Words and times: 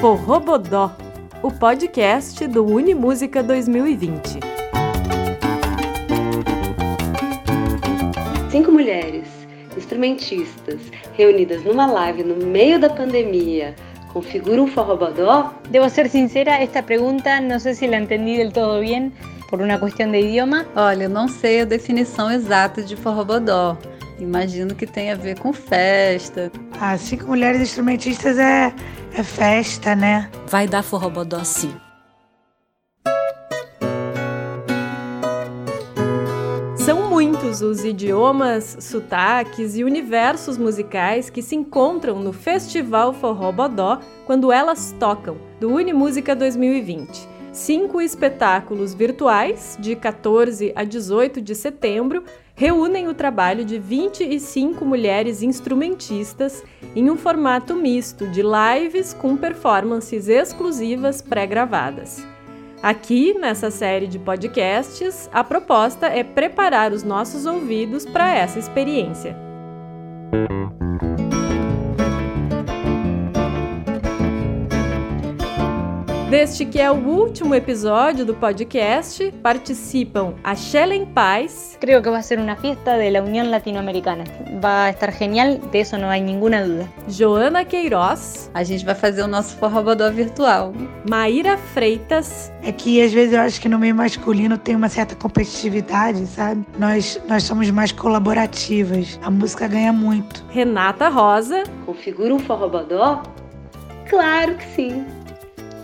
Forrobodó, 0.00 0.92
o 1.42 1.50
podcast 1.50 2.46
do 2.46 2.64
Unimúsica 2.64 3.42
2020. 3.42 4.38
Cinco 8.48 8.70
mulheres, 8.70 9.26
instrumentistas, 9.76 10.80
reunidas 11.14 11.64
numa 11.64 11.86
live 11.86 12.22
no 12.22 12.36
meio 12.46 12.78
da 12.78 12.88
pandemia, 12.88 13.74
configuram 14.12 14.66
um 14.66 14.68
forrobodó? 14.68 15.52
Debo 15.68 15.90
ser 15.90 16.08
sincera, 16.08 16.52
esta 16.62 16.80
pergunta 16.80 17.40
não 17.40 17.58
sei 17.58 17.74
se 17.74 17.88
la 17.88 17.98
entendi 17.98 18.36
del 18.36 18.52
todo 18.52 18.78
bem 18.78 19.12
por 19.50 19.60
uma 19.60 19.80
questão 19.80 20.08
de 20.12 20.20
idioma. 20.20 20.64
Olha, 20.76 21.04
eu 21.04 21.10
não 21.10 21.26
sei 21.26 21.62
a 21.62 21.64
definição 21.64 22.30
exata 22.30 22.84
de 22.84 22.94
forrobodó. 22.94 23.76
Imagino 24.18 24.74
que 24.74 24.86
tem 24.86 25.10
a 25.12 25.14
ver 25.14 25.38
com 25.38 25.52
festa. 25.52 26.50
Ah, 26.80 26.96
cinco 26.98 27.26
mulheres 27.26 27.60
instrumentistas 27.60 28.38
é 28.38 28.74
é 29.12 29.22
festa, 29.22 29.94
né? 29.96 30.30
Vai 30.46 30.66
dar 30.66 30.82
forrobodó 30.82 31.42
sim. 31.42 31.74
São 36.76 37.10
muitos 37.10 37.60
os 37.62 37.84
idiomas, 37.84 38.76
sotaques 38.80 39.76
e 39.76 39.84
universos 39.84 40.56
musicais 40.56 41.28
que 41.28 41.42
se 41.42 41.54
encontram 41.54 42.20
no 42.20 42.32
Festival 42.32 43.12
Forrobodó 43.12 44.00
quando 44.24 44.52
elas 44.52 44.94
tocam, 44.98 45.36
do 45.60 45.68
Unimúsica 45.68 46.34
2020. 46.34 47.28
Cinco 47.52 48.00
espetáculos 48.00 48.94
virtuais, 48.94 49.76
de 49.80 49.96
14 49.96 50.72
a 50.76 50.84
18 50.84 51.42
de 51.42 51.54
setembro, 51.54 52.22
reúnem 52.58 53.06
o 53.06 53.14
trabalho 53.14 53.64
de 53.64 53.78
25 53.78 54.84
mulheres 54.84 55.44
instrumentistas 55.44 56.64
em 56.94 57.08
um 57.08 57.16
formato 57.16 57.76
misto 57.76 58.26
de 58.26 58.42
lives 58.42 59.14
com 59.14 59.36
performances 59.36 60.26
exclusivas 60.26 61.22
pré-gravadas. 61.22 62.26
Aqui, 62.82 63.32
nessa 63.38 63.70
série 63.70 64.08
de 64.08 64.18
podcasts, 64.18 65.30
a 65.32 65.44
proposta 65.44 66.08
é 66.08 66.24
preparar 66.24 66.92
os 66.92 67.04
nossos 67.04 67.46
ouvidos 67.46 68.04
para 68.04 68.34
essa 68.34 68.58
experiência. 68.58 69.47
Deste 76.30 76.66
que 76.66 76.78
é 76.78 76.90
o 76.90 76.94
último 76.94 77.54
episódio 77.54 78.22
do 78.22 78.34
podcast, 78.34 79.32
participam 79.42 80.34
a 80.44 80.54
Shellen 80.54 81.06
Paz. 81.06 81.78
Creo 81.80 82.02
que 82.02 82.10
vai 82.10 82.22
ser 82.22 82.38
uma 82.38 82.54
festa 82.54 82.98
da 82.98 83.22
União 83.22 83.48
Latino-Americana. 83.48 84.24
Vai 84.60 84.90
estar 84.90 85.10
genial, 85.10 85.56
de 85.56 85.80
isso 85.80 85.96
não 85.96 86.10
há 86.10 86.18
nenhuma 86.18 86.62
dúvida. 86.62 86.86
Joana 87.08 87.64
Queiroz. 87.64 88.50
A 88.52 88.62
gente 88.62 88.84
vai 88.84 88.94
fazer 88.94 89.22
o 89.22 89.26
nosso 89.26 89.56
forrobodó 89.56 90.10
virtual. 90.10 90.74
Maíra 91.08 91.56
Freitas. 91.56 92.52
É 92.62 92.72
que 92.72 93.00
às 93.02 93.10
vezes 93.10 93.32
eu 93.32 93.40
acho 93.40 93.58
que 93.58 93.68
no 93.68 93.78
meio 93.78 93.94
masculino 93.94 94.58
tem 94.58 94.76
uma 94.76 94.90
certa 94.90 95.14
competitividade, 95.14 96.26
sabe? 96.26 96.62
Nós, 96.78 97.18
nós 97.26 97.44
somos 97.44 97.70
mais 97.70 97.90
colaborativas. 97.90 99.18
A 99.22 99.30
música 99.30 99.66
ganha 99.66 99.94
muito. 99.94 100.44
Renata 100.50 101.08
Rosa. 101.08 101.64
Configura 101.86 102.34
um 102.34 102.38
forrobodó? 102.38 103.22
Claro 104.10 104.56
que 104.56 104.66
sim. 104.74 105.06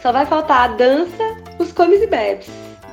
Só 0.04 0.12
vai 0.12 0.26
faltar 0.26 0.68
a 0.68 0.74
dança, 0.74 1.34
os 1.58 1.72
comes 1.72 2.02
e 2.02 2.06
bebes. 2.06 2.46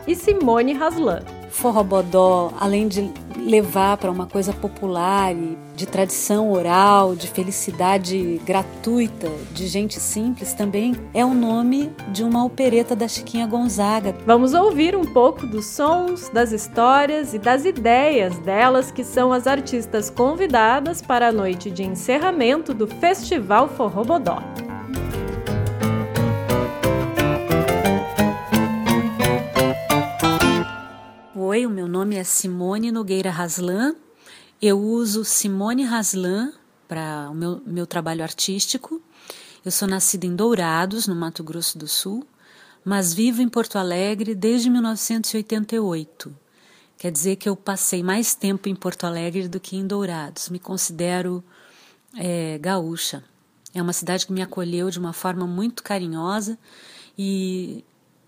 E 0.07 0.15
Simone 0.15 0.71
Haslan. 0.71 1.19
Forrobodó, 1.49 2.53
além 2.57 2.87
de 2.87 3.11
levar 3.35 3.97
para 3.97 4.09
uma 4.09 4.25
coisa 4.25 4.53
popular 4.53 5.35
e 5.35 5.57
de 5.75 5.85
tradição 5.85 6.53
oral, 6.53 7.13
de 7.13 7.27
felicidade 7.27 8.39
gratuita, 8.45 9.29
de 9.51 9.67
gente 9.67 9.99
simples, 9.99 10.53
também 10.53 10.95
é 11.13 11.25
o 11.25 11.33
nome 11.33 11.91
de 12.13 12.23
uma 12.23 12.45
opereta 12.45 12.95
da 12.95 13.09
Chiquinha 13.09 13.45
Gonzaga. 13.45 14.15
Vamos 14.25 14.53
ouvir 14.53 14.95
um 14.95 15.03
pouco 15.03 15.45
dos 15.45 15.65
sons, 15.65 16.29
das 16.29 16.53
histórias 16.53 17.33
e 17.33 17.39
das 17.39 17.65
ideias 17.65 18.39
delas, 18.39 18.89
que 18.89 19.03
são 19.03 19.33
as 19.33 19.47
artistas 19.47 20.09
convidadas 20.09 21.01
para 21.01 21.27
a 21.27 21.31
noite 21.33 21.69
de 21.69 21.83
encerramento 21.83 22.73
do 22.73 22.87
Festival 22.87 23.67
Forrobodó. 23.67 24.41
Oi, 24.41 24.70
meu 31.71 31.87
nome 31.87 32.17
é 32.17 32.23
Simone 32.23 32.91
Nogueira 32.91 33.31
Raslan. 33.31 33.95
Eu 34.61 34.77
uso 34.77 35.23
Simone 35.23 35.83
Raslan 35.85 36.51
para 36.85 37.29
o 37.31 37.33
meu, 37.33 37.61
meu 37.65 37.87
trabalho 37.87 38.21
artístico. 38.21 39.01
Eu 39.63 39.71
sou 39.71 39.87
nascida 39.87 40.25
em 40.25 40.35
Dourados, 40.35 41.07
no 41.07 41.15
Mato 41.15 41.43
Grosso 41.43 41.77
do 41.77 41.87
Sul, 41.87 42.27
mas 42.83 43.13
vivo 43.13 43.41
em 43.41 43.47
Porto 43.47 43.77
Alegre 43.77 44.35
desde 44.35 44.69
1988. 44.69 46.35
Quer 46.97 47.11
dizer 47.11 47.37
que 47.37 47.47
eu 47.47 47.55
passei 47.55 48.03
mais 48.03 48.35
tempo 48.35 48.67
em 48.67 48.75
Porto 48.75 49.05
Alegre 49.05 49.47
do 49.47 49.59
que 49.59 49.77
em 49.77 49.87
Dourados. 49.87 50.49
Me 50.49 50.59
considero 50.59 51.41
é, 52.17 52.57
gaúcha. 52.59 53.23
É 53.73 53.81
uma 53.81 53.93
cidade 53.93 54.25
que 54.25 54.33
me 54.33 54.41
acolheu 54.41 54.89
de 54.89 54.99
uma 54.99 55.13
forma 55.13 55.47
muito 55.47 55.83
carinhosa 55.83 56.59
e 57.17 57.85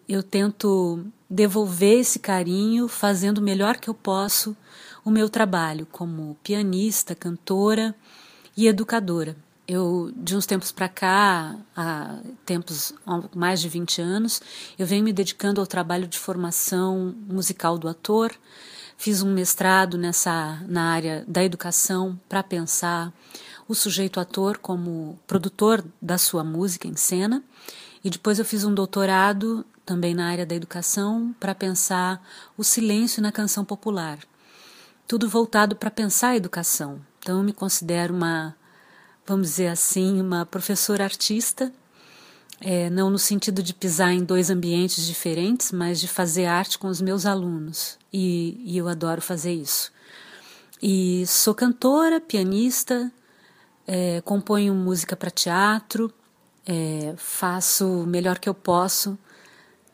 eu 0.08 0.24
tento 0.24 1.06
devolver 1.34 2.00
esse 2.00 2.20
carinho 2.20 2.88
fazendo 2.88 3.40
o 3.40 3.42
melhor 3.42 3.78
que 3.78 3.90
eu 3.90 3.94
posso 3.94 4.56
o 5.04 5.10
meu 5.10 5.28
trabalho 5.28 5.88
como 5.92 6.38
pianista, 6.44 7.16
cantora 7.16 7.96
e 8.56 8.68
educadora. 8.68 9.36
Eu, 9.68 10.12
de 10.16 10.36
uns 10.36 10.46
tempos 10.46 10.72
para 10.72 10.88
cá, 10.88 11.56
há 11.76 12.20
tempos, 12.46 12.94
há 13.06 13.24
mais 13.36 13.62
de 13.62 13.68
20 13.68 14.02
anos, 14.02 14.42
eu 14.78 14.86
venho 14.86 15.04
me 15.04 15.12
dedicando 15.12 15.60
ao 15.60 15.68
trabalho 15.68 16.08
de 16.08 16.20
formação 16.20 17.16
musical 17.28 17.78
do 17.78 17.88
ator. 17.88 18.32
Fiz 18.96 19.24
um 19.24 19.34
mestrado 19.34 19.98
nessa 19.98 20.62
na 20.68 20.92
área 20.92 21.26
da 21.28 21.44
educação 21.44 22.20
para 22.30 22.44
pensar 22.44 23.12
o 23.68 23.74
sujeito 23.74 24.20
ator 24.20 24.60
como 24.60 25.18
produtor 25.26 25.84
da 26.02 26.18
sua 26.18 26.44
música 26.44 26.88
em 26.88 26.96
cena. 26.96 27.44
E 28.04 28.10
depois 28.10 28.38
eu 28.38 28.46
fiz 28.46 28.64
um 28.64 28.74
doutorado 28.74 29.66
também 29.86 30.14
na 30.14 30.28
área 30.28 30.46
da 30.46 30.56
educação, 30.56 31.36
para 31.40 31.54
pensar 31.54 32.22
o 32.58 32.64
silêncio 32.64 33.22
na 33.22 33.32
canção 33.32 33.66
popular. 33.66 34.20
Tudo 35.08 35.28
voltado 35.28 35.76
para 35.76 35.92
pensar 35.92 36.30
a 36.30 36.36
educação. 36.36 37.02
Então, 37.20 37.38
eu 37.38 37.44
me 37.44 37.54
considero 37.54 38.14
uma, 38.14 38.56
vamos 39.26 39.50
dizer 39.50 39.68
assim, 39.68 40.22
uma 40.22 40.46
professora 40.46 41.04
artista, 41.04 41.72
é, 42.62 42.90
não 42.90 43.10
no 43.10 43.20
sentido 43.20 43.62
de 43.62 43.74
pisar 43.74 44.14
em 44.14 44.24
dois 44.24 44.50
ambientes 44.50 45.06
diferentes, 45.06 45.72
mas 45.72 46.00
de 46.00 46.08
fazer 46.08 46.46
arte 46.46 46.80
com 46.80 46.88
os 46.88 47.02
meus 47.02 47.26
alunos. 47.26 47.98
E, 48.12 48.62
e 48.66 48.78
eu 48.78 48.88
adoro 48.88 49.22
fazer 49.22 49.54
isso. 49.54 49.92
E 50.82 51.26
sou 51.28 51.54
cantora, 51.54 52.22
pianista, 52.22 53.12
é, 53.86 54.22
componho 54.22 54.74
música 54.74 55.16
para 55.16 55.30
teatro, 55.30 56.14
é, 56.66 57.14
faço 57.18 58.04
o 58.04 58.08
melhor 58.08 58.40
que 58.40 58.48
eu 58.48 58.54
posso 58.54 59.18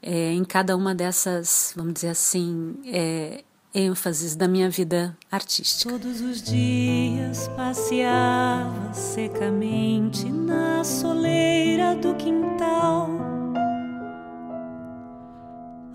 é, 0.02 0.32
em 0.32 0.44
cada 0.44 0.76
uma 0.76 0.96
dessas, 0.96 1.74
vamos 1.76 1.94
dizer 1.94 2.10
assim, 2.10 2.76
é, 2.86 3.44
ênfases 3.74 4.36
da 4.36 4.48
minha 4.48 4.70
vida 4.70 5.16
artística. 5.32 5.92
Todos 5.92 6.22
os 6.22 6.42
dias 6.42 7.48
passeava 7.50 8.94
secamente 8.94 10.30
na 10.30 10.84
soleira 10.84 11.96
do 11.96 12.16
quintal. 12.16 13.10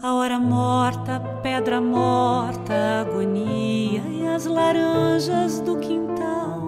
A 0.03 0.13
hora 0.13 0.39
morta, 0.39 1.19
pedra 1.43 1.81
morta, 1.81 3.01
agonia 3.01 4.03
e 4.03 4.27
as 4.27 4.45
laranjas 4.45 5.61
do 5.61 5.79
quintal. 5.79 6.61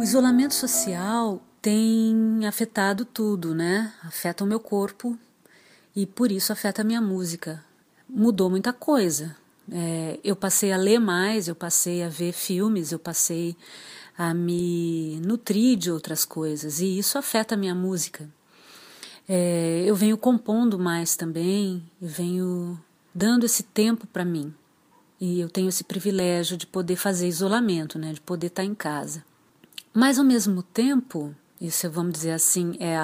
O 0.00 0.02
isolamento 0.02 0.54
social 0.54 1.40
tem 1.60 2.46
afetado 2.46 3.04
tudo, 3.04 3.54
né? 3.54 3.92
Afeta 4.02 4.44
o 4.44 4.46
meu 4.46 4.58
corpo, 4.58 5.18
e 5.94 6.06
por 6.06 6.32
isso 6.32 6.52
afeta 6.52 6.82
a 6.82 6.84
minha 6.84 7.00
música. 7.00 7.64
Mudou 8.08 8.50
muita 8.50 8.72
coisa. 8.72 9.36
É, 9.70 10.18
eu 10.22 10.36
passei 10.36 10.72
a 10.72 10.76
ler 10.76 10.98
mais, 10.98 11.48
eu 11.48 11.54
passei 11.54 12.02
a 12.02 12.08
ver 12.08 12.32
filmes, 12.32 12.92
eu 12.92 12.98
passei 12.98 13.56
a 14.16 14.32
me 14.34 15.20
nutrir 15.24 15.76
de 15.76 15.90
outras 15.90 16.24
coisas 16.24 16.80
e 16.80 16.98
isso 16.98 17.18
afeta 17.18 17.54
a 17.54 17.58
minha 17.58 17.74
música. 17.74 18.28
É, 19.28 19.82
eu 19.86 19.96
venho 19.96 20.18
compondo 20.18 20.78
mais 20.78 21.16
também, 21.16 21.82
eu 22.00 22.08
venho 22.08 22.78
dando 23.14 23.46
esse 23.46 23.62
tempo 23.62 24.06
para 24.06 24.24
mim 24.24 24.52
e 25.20 25.40
eu 25.40 25.48
tenho 25.48 25.68
esse 25.68 25.82
privilégio 25.82 26.56
de 26.56 26.66
poder 26.66 26.96
fazer 26.96 27.26
isolamento, 27.26 27.98
né, 27.98 28.12
de 28.12 28.20
poder 28.20 28.48
estar 28.48 28.64
em 28.64 28.74
casa. 28.74 29.24
Mas 29.92 30.18
ao 30.18 30.24
mesmo 30.24 30.62
tempo, 30.62 31.34
isso, 31.60 31.88
vamos 31.88 32.12
dizer 32.12 32.32
assim, 32.32 32.76
é, 32.80 32.96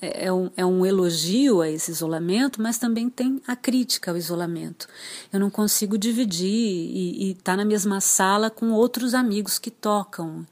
é, 0.00 0.26
é, 0.26 0.32
um, 0.32 0.50
é 0.56 0.64
um 0.64 0.86
elogio 0.86 1.60
a 1.60 1.68
esse 1.68 1.90
isolamento, 1.90 2.62
mas 2.62 2.78
também 2.78 3.10
tem 3.10 3.42
a 3.46 3.56
crítica 3.56 4.10
ao 4.10 4.16
isolamento. 4.16 4.88
Eu 5.32 5.40
não 5.40 5.50
consigo 5.50 5.98
dividir 5.98 6.48
e 6.48 7.32
estar 7.32 7.52
tá 7.52 7.56
na 7.56 7.64
mesma 7.64 8.00
sala 8.00 8.50
com 8.50 8.70
outros 8.70 9.14
amigos 9.14 9.58
que 9.58 9.70
tocam. 9.70 10.46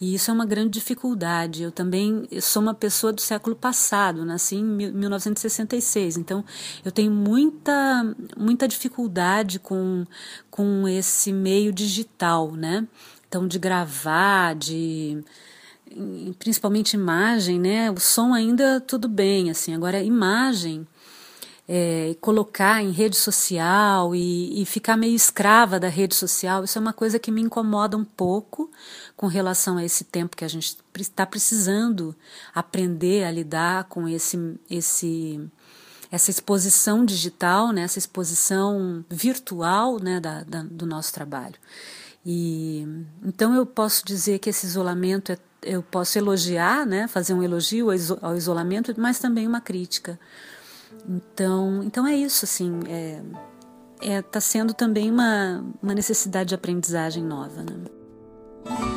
E 0.00 0.14
isso 0.14 0.30
é 0.30 0.34
uma 0.34 0.44
grande 0.44 0.70
dificuldade. 0.70 1.62
Eu 1.62 1.70
também 1.70 2.28
sou 2.40 2.62
uma 2.62 2.74
pessoa 2.74 3.12
do 3.12 3.20
século 3.20 3.56
passado, 3.56 4.24
nasci 4.24 4.56
em 4.56 4.64
1966, 4.64 6.16
então 6.16 6.44
eu 6.84 6.92
tenho 6.92 7.10
muita, 7.10 8.14
muita 8.36 8.66
dificuldade 8.66 9.58
com, 9.58 10.06
com 10.50 10.88
esse 10.88 11.32
meio 11.32 11.72
digital, 11.72 12.52
né? 12.52 12.86
Então, 13.28 13.46
de 13.46 13.58
gravar, 13.58 14.54
de 14.54 15.22
principalmente 16.38 16.94
imagem, 16.94 17.58
né? 17.58 17.90
O 17.90 17.98
som 17.98 18.34
ainda 18.34 18.80
tudo 18.80 19.08
bem, 19.08 19.50
assim. 19.50 19.74
Agora, 19.74 20.02
imagem, 20.02 20.86
é, 21.68 22.16
colocar 22.20 22.82
em 22.82 22.90
rede 22.90 23.16
social 23.16 24.14
e, 24.14 24.62
e, 24.62 24.64
ficar 24.64 24.96
meio 24.96 25.14
escrava 25.14 25.80
da 25.80 25.88
rede 25.88 26.14
social, 26.14 26.64
isso 26.64 26.78
é 26.78 26.80
uma 26.80 26.92
coisa 26.92 27.18
que 27.18 27.32
me 27.32 27.40
incomoda 27.40 27.96
um 27.96 28.04
pouco 28.04 28.70
com 29.16 29.26
relação 29.26 29.76
a 29.76 29.84
esse 29.84 30.04
tempo 30.04 30.36
que 30.36 30.44
a 30.44 30.48
gente 30.48 30.76
está 30.98 31.26
precisando 31.26 32.14
aprender 32.54 33.24
a 33.24 33.30
lidar 33.30 33.84
com 33.84 34.08
esse, 34.08 34.58
esse 34.70 35.40
essa 36.08 36.30
exposição 36.30 37.04
digital, 37.04 37.72
né, 37.72 37.82
essa 37.82 37.98
exposição 37.98 39.04
virtual 39.10 39.98
né, 39.98 40.20
da, 40.20 40.44
da, 40.44 40.62
do 40.62 40.86
nosso 40.86 41.12
trabalho. 41.12 41.56
E 42.28 42.86
então 43.24 43.54
eu 43.54 43.64
posso 43.64 44.04
dizer 44.04 44.40
que 44.40 44.50
esse 44.50 44.66
isolamento 44.66 45.30
é, 45.30 45.38
eu 45.62 45.82
posso 45.82 46.18
elogiar, 46.18 46.84
né, 46.84 47.06
fazer 47.06 47.34
um 47.34 47.42
elogio 47.42 47.86
ao 48.20 48.36
isolamento, 48.36 48.92
mas 48.98 49.20
também 49.20 49.46
uma 49.46 49.60
crítica 49.60 50.18
então, 51.08 51.82
então 51.82 52.06
é 52.06 52.14
isso, 52.14 52.44
assim, 52.44 52.80
é, 52.88 53.22
é, 54.00 54.22
tá 54.22 54.40
sendo 54.40 54.74
também 54.74 55.10
uma, 55.10 55.64
uma 55.82 55.94
necessidade 55.94 56.48
de 56.50 56.54
aprendizagem 56.54 57.22
nova, 57.22 57.62
né? 57.62 58.95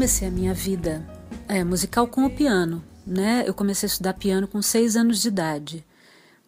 Comecei 0.00 0.28
a 0.28 0.30
minha 0.30 0.54
vida 0.54 1.06
é, 1.46 1.62
musical 1.62 2.06
com 2.06 2.24
o 2.24 2.30
piano, 2.30 2.82
né? 3.06 3.44
Eu 3.46 3.52
comecei 3.52 3.86
a 3.86 3.90
estudar 3.90 4.14
piano 4.14 4.48
com 4.48 4.62
seis 4.62 4.96
anos 4.96 5.20
de 5.20 5.28
idade. 5.28 5.84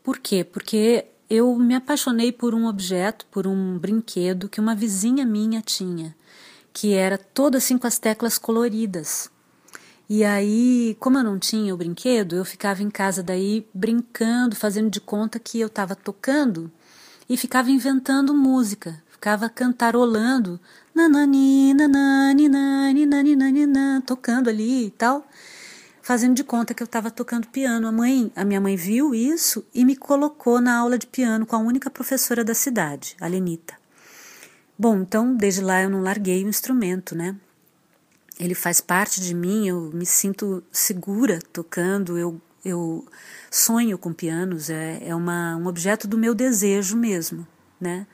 Por 0.02 0.18
quê? 0.18 0.42
Porque 0.42 1.04
eu 1.28 1.54
me 1.56 1.74
apaixonei 1.74 2.32
por 2.32 2.54
um 2.54 2.66
objeto, 2.66 3.26
por 3.26 3.46
um 3.46 3.78
brinquedo 3.78 4.48
que 4.48 4.58
uma 4.58 4.74
vizinha 4.74 5.26
minha 5.26 5.60
tinha, 5.60 6.16
que 6.72 6.94
era 6.94 7.18
toda 7.18 7.58
assim 7.58 7.76
com 7.76 7.86
as 7.86 7.98
teclas 7.98 8.38
coloridas. 8.38 9.30
E 10.08 10.24
aí, 10.24 10.96
como 10.98 11.18
eu 11.18 11.22
não 11.22 11.38
tinha 11.38 11.74
o 11.74 11.76
brinquedo, 11.76 12.36
eu 12.36 12.46
ficava 12.46 12.82
em 12.82 12.88
casa 12.88 13.22
daí 13.22 13.68
brincando, 13.74 14.56
fazendo 14.56 14.88
de 14.88 14.98
conta 14.98 15.38
que 15.38 15.60
eu 15.60 15.66
estava 15.66 15.94
tocando 15.94 16.72
e 17.28 17.36
ficava 17.36 17.70
inventando 17.70 18.32
música, 18.32 18.98
ficava 19.10 19.46
cantarolando 19.50 20.58
nanani, 20.94 21.74
nanani, 21.74 22.48
nani, 22.48 23.06
nani, 23.06 23.36
nani, 23.36 23.66
nani, 23.66 24.02
tocando 24.02 24.48
ali 24.48 24.86
e 24.86 24.90
tal, 24.90 25.26
fazendo 26.02 26.34
de 26.34 26.44
conta 26.44 26.74
que 26.74 26.82
eu 26.82 26.86
estava 26.86 27.10
tocando 27.10 27.48
piano. 27.48 27.86
A 27.86 27.92
mãe, 27.92 28.30
a 28.36 28.44
minha 28.44 28.60
mãe 28.60 28.76
viu 28.76 29.14
isso 29.14 29.64
e 29.74 29.84
me 29.84 29.96
colocou 29.96 30.60
na 30.60 30.76
aula 30.76 30.98
de 30.98 31.06
piano 31.06 31.46
com 31.46 31.56
a 31.56 31.58
única 31.58 31.90
professora 31.90 32.44
da 32.44 32.54
cidade, 32.54 33.16
a 33.20 33.26
Lenita. 33.26 33.74
Bom, 34.78 34.98
então 34.98 35.34
desde 35.34 35.60
lá 35.60 35.82
eu 35.82 35.90
não 35.90 36.02
larguei 36.02 36.44
o 36.44 36.48
instrumento, 36.48 37.14
né? 37.14 37.36
Ele 38.38 38.54
faz 38.54 38.80
parte 38.80 39.20
de 39.20 39.34
mim, 39.34 39.68
eu 39.68 39.90
me 39.92 40.04
sinto 40.04 40.64
segura 40.72 41.38
tocando, 41.52 42.18
eu, 42.18 42.40
eu 42.64 43.06
sonho 43.50 43.96
com 43.98 44.12
pianos, 44.12 44.70
é, 44.70 45.00
é 45.06 45.14
uma, 45.14 45.56
um 45.56 45.66
objeto 45.66 46.08
do 46.08 46.18
meu 46.18 46.34
desejo 46.34 46.96
mesmo, 46.96 47.46
né? 47.80 48.06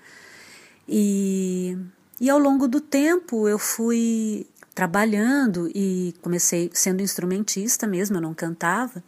E 0.86 1.78
e 2.20 2.29
ao 2.29 2.38
longo 2.38 2.67
do 2.67 2.81
tempo 2.81 3.49
eu 3.49 3.59
fui 3.59 4.47
trabalhando 4.75 5.70
e 5.75 6.15
comecei 6.23 6.70
sendo 6.73 7.03
instrumentista 7.03 7.87
mesmo, 7.87 8.17
eu 8.17 8.20
não 8.20 8.35
cantava. 8.35 9.03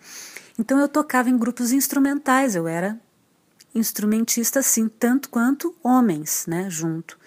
Então 0.58 0.78
eu 0.78 0.88
tocava 0.88 1.30
em 1.30 1.38
grupos 1.38 1.72
instrumentais, 1.72 2.56
eu 2.56 2.66
era 2.66 2.98
instrumentista 3.74 4.60
assim, 4.60 4.88
tanto 4.88 5.28
quanto 5.28 5.74
homens, 5.82 6.44
né, 6.46 6.68
junto. 6.68 7.18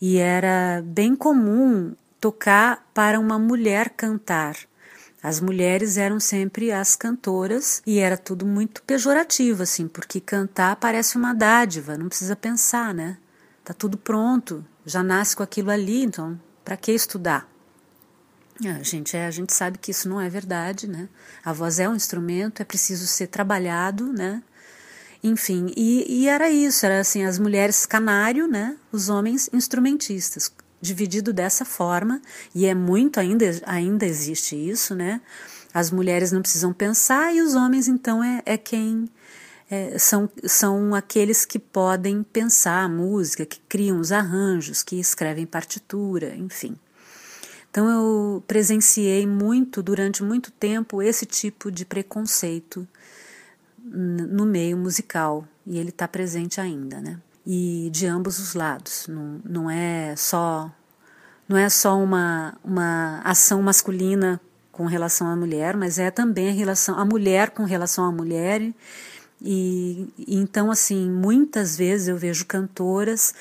E 0.00 0.16
era 0.16 0.82
bem 0.84 1.14
comum 1.14 1.94
tocar 2.20 2.88
para 2.94 3.20
uma 3.20 3.38
mulher 3.38 3.90
cantar. 3.90 4.56
As 5.22 5.38
mulheres 5.38 5.96
eram 5.96 6.18
sempre 6.18 6.72
as 6.72 6.96
cantoras 6.96 7.80
e 7.86 7.98
era 7.98 8.16
tudo 8.16 8.44
muito 8.44 8.82
pejorativo 8.82 9.62
assim, 9.62 9.86
porque 9.86 10.20
cantar 10.20 10.74
parece 10.76 11.16
uma 11.16 11.32
dádiva, 11.32 11.96
não 11.96 12.08
precisa 12.08 12.34
pensar, 12.34 12.92
né? 12.92 13.18
Tá 13.64 13.72
tudo 13.72 13.96
pronto, 13.96 14.64
já 14.84 15.02
nasce 15.02 15.36
com 15.36 15.42
aquilo 15.42 15.70
ali, 15.70 16.02
então 16.02 16.38
para 16.64 16.76
que 16.76 16.92
estudar? 16.92 17.48
A 18.64 18.82
gente, 18.82 19.16
é, 19.16 19.26
a 19.26 19.30
gente 19.30 19.52
sabe 19.52 19.78
que 19.78 19.90
isso 19.90 20.08
não 20.08 20.20
é 20.20 20.28
verdade, 20.28 20.86
né? 20.86 21.08
A 21.44 21.52
voz 21.52 21.80
é 21.80 21.88
um 21.88 21.96
instrumento, 21.96 22.60
é 22.60 22.64
preciso 22.64 23.06
ser 23.06 23.26
trabalhado, 23.26 24.12
né? 24.12 24.42
Enfim, 25.24 25.72
e, 25.76 26.22
e 26.22 26.28
era 26.28 26.50
isso, 26.50 26.84
era 26.86 27.00
assim, 27.00 27.24
as 27.24 27.38
mulheres 27.38 27.86
canário, 27.86 28.46
né? 28.46 28.76
Os 28.92 29.08
homens 29.08 29.48
instrumentistas, 29.52 30.52
dividido 30.80 31.32
dessa 31.32 31.64
forma, 31.64 32.20
e 32.54 32.66
é 32.66 32.74
muito 32.74 33.18
ainda, 33.18 33.44
ainda 33.64 34.06
existe 34.06 34.54
isso, 34.54 34.94
né? 34.94 35.20
As 35.74 35.90
mulheres 35.90 36.30
não 36.30 36.42
precisam 36.42 36.72
pensar 36.72 37.34
e 37.34 37.40
os 37.40 37.54
homens, 37.54 37.88
então, 37.88 38.22
é, 38.22 38.42
é 38.44 38.58
quem 38.58 39.08
é, 39.72 39.98
são, 39.98 40.28
são 40.44 40.94
aqueles 40.94 41.46
que 41.46 41.58
podem 41.58 42.22
pensar 42.22 42.84
a 42.84 42.88
música, 42.90 43.46
que 43.46 43.58
criam 43.60 43.98
os 43.98 44.12
arranjos, 44.12 44.82
que 44.82 45.00
escrevem 45.00 45.46
partitura, 45.46 46.36
enfim. 46.36 46.76
Então 47.70 47.88
eu 47.88 48.44
presenciei 48.46 49.26
muito, 49.26 49.82
durante 49.82 50.22
muito 50.22 50.50
tempo, 50.50 51.00
esse 51.00 51.24
tipo 51.24 51.72
de 51.72 51.86
preconceito 51.86 52.86
no 53.82 54.44
meio 54.44 54.76
musical, 54.76 55.48
e 55.66 55.78
ele 55.78 55.88
está 55.88 56.06
presente 56.06 56.60
ainda, 56.60 57.00
né? 57.00 57.18
E 57.46 57.88
de 57.90 58.06
ambos 58.06 58.38
os 58.38 58.52
lados, 58.52 59.06
não, 59.08 59.40
não 59.42 59.70
é 59.70 60.14
só 60.16 60.70
não 61.48 61.56
é 61.56 61.70
só 61.70 61.98
uma, 61.98 62.58
uma 62.62 63.22
ação 63.24 63.62
masculina 63.62 64.38
com 64.70 64.84
relação 64.84 65.26
à 65.28 65.34
mulher, 65.34 65.76
mas 65.78 65.98
é 65.98 66.10
também 66.10 66.50
a 66.50 66.52
relação 66.52 66.98
a 66.98 67.04
mulher 67.06 67.50
com 67.50 67.64
relação 67.64 68.04
à 68.04 68.12
mulher 68.12 68.72
e, 69.44 70.08
então, 70.28 70.70
assim, 70.70 71.10
muitas 71.10 71.76
vezes 71.76 72.08
eu 72.08 72.16
vejo 72.16 72.46
cantoras 72.46 73.34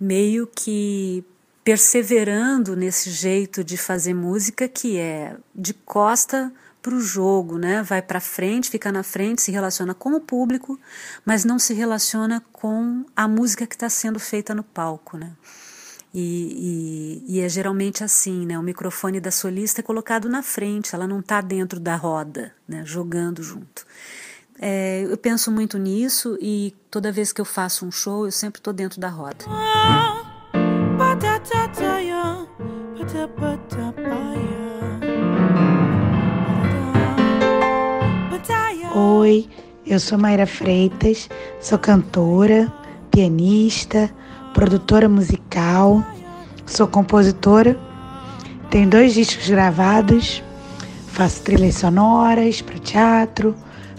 meio 0.00 0.46
que 0.46 1.24
perseverando 1.62 2.76
nesse 2.76 3.10
jeito 3.10 3.64
de 3.64 3.76
fazer 3.76 4.14
música 4.14 4.68
que 4.68 4.98
é 4.98 5.36
de 5.54 5.72
costa 5.72 6.52
para 6.82 6.94
o 6.94 7.00
jogo, 7.00 7.56
né? 7.56 7.82
Vai 7.82 8.02
para 8.02 8.20
frente, 8.20 8.68
fica 8.68 8.92
na 8.92 9.02
frente, 9.02 9.40
se 9.40 9.50
relaciona 9.50 9.94
com 9.94 10.14
o 10.14 10.20
público, 10.20 10.78
mas 11.24 11.44
não 11.44 11.58
se 11.58 11.72
relaciona 11.72 12.42
com 12.52 13.04
a 13.16 13.26
música 13.26 13.66
que 13.66 13.74
está 13.74 13.88
sendo 13.88 14.20
feita 14.20 14.54
no 14.54 14.62
palco, 14.62 15.16
né? 15.16 15.32
E, 16.12 17.22
e, 17.26 17.36
e, 17.36 17.40
é 17.40 17.48
geralmente 17.48 18.04
assim, 18.04 18.46
né? 18.46 18.58
O 18.58 18.62
microfone 18.62 19.18
da 19.18 19.30
solista 19.30 19.80
é 19.80 19.82
colocado 19.82 20.28
na 20.28 20.42
frente, 20.42 20.94
ela 20.94 21.08
não 21.08 21.20
está 21.20 21.40
dentro 21.40 21.80
da 21.80 21.96
roda, 21.96 22.54
né? 22.68 22.82
Jogando 22.84 23.42
junto. 23.42 23.84
É, 24.66 25.04
eu 25.10 25.18
penso 25.18 25.50
muito 25.52 25.76
nisso 25.76 26.38
e 26.40 26.74
toda 26.90 27.12
vez 27.12 27.34
que 27.34 27.38
eu 27.38 27.44
faço 27.44 27.84
um 27.84 27.90
show, 27.90 28.24
eu 28.24 28.32
sempre 28.32 28.60
estou 28.60 28.72
dentro 28.72 28.98
da 28.98 29.10
roda. 29.10 29.44
Oi, 38.94 39.50
eu 39.86 40.00
sou 40.00 40.16
Mayra 40.16 40.46
Freitas, 40.46 41.28
sou 41.60 41.78
cantora, 41.78 42.72
pianista, 43.10 44.10
produtora 44.54 45.10
musical, 45.10 46.02
sou 46.64 46.88
compositora, 46.88 47.78
tenho 48.70 48.88
dois 48.88 49.12
discos 49.12 49.46
gravados, 49.46 50.42
faço 51.08 51.42
trilhas 51.42 51.74
sonoras 51.74 52.62
para 52.62 52.78
teatro, 52.78 53.54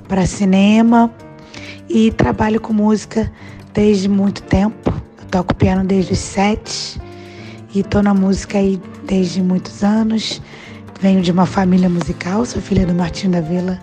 para 0.07 0.25
cinema 0.25 1.11
e 1.89 2.11
trabalho 2.11 2.59
com 2.59 2.73
música 2.73 3.31
desde 3.73 4.07
muito 4.07 4.41
tempo. 4.43 4.93
Eu 5.19 5.25
toco 5.29 5.55
piano 5.55 5.83
desde 5.83 6.13
os 6.13 6.19
sete 6.19 6.99
e 7.73 7.81
estou 7.81 8.01
na 8.01 8.13
música 8.13 8.57
aí 8.57 8.81
desde 9.05 9.41
muitos 9.41 9.83
anos. 9.83 10.41
venho 11.01 11.21
de 11.21 11.31
uma 11.31 11.45
família 11.45 11.89
musical, 11.89 12.45
sou 12.45 12.61
filha 12.61 12.85
do 12.85 12.93
Martim 12.93 13.29
da 13.29 13.41
Vila, 13.41 13.79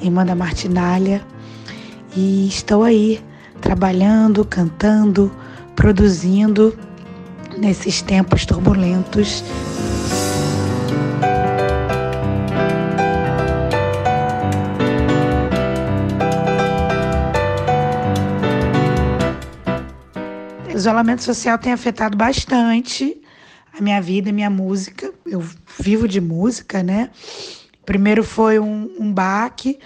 irmã 0.00 0.24
da 0.24 0.34
Martinália, 0.34 1.20
e 2.16 2.46
estou 2.46 2.84
aí 2.84 3.20
trabalhando, 3.60 4.44
cantando, 4.44 5.32
produzindo 5.74 6.78
nesses 7.58 8.02
tempos 8.02 8.46
turbulentos. 8.46 9.42
O 20.74 20.76
isolamento 20.76 21.22
social 21.22 21.56
tem 21.56 21.72
afetado 21.72 22.16
bastante 22.18 23.16
a 23.78 23.80
minha 23.80 24.02
vida, 24.02 24.30
a 24.30 24.32
minha 24.32 24.50
música. 24.50 25.14
Eu 25.24 25.40
vivo 25.78 26.08
de 26.08 26.20
música, 26.20 26.82
né? 26.82 27.10
Primeiro 27.86 28.24
foi 28.24 28.58
um, 28.58 28.90
um 28.98 29.12
baque, 29.12 29.78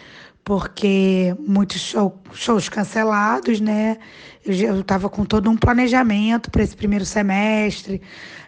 porque 0.42 1.37
muitos 1.47 1.83
show, 1.83 2.18
shows 2.33 2.71
cancelados, 2.71 3.61
né? 3.61 3.99
Eu 4.42 4.80
estava 4.80 5.11
com 5.11 5.26
todo 5.26 5.50
um 5.50 5.59
planejamento 5.59 6.50
para 6.50 6.62
esse 6.62 6.75
primeiro 6.75 7.04
semestre 7.04 8.00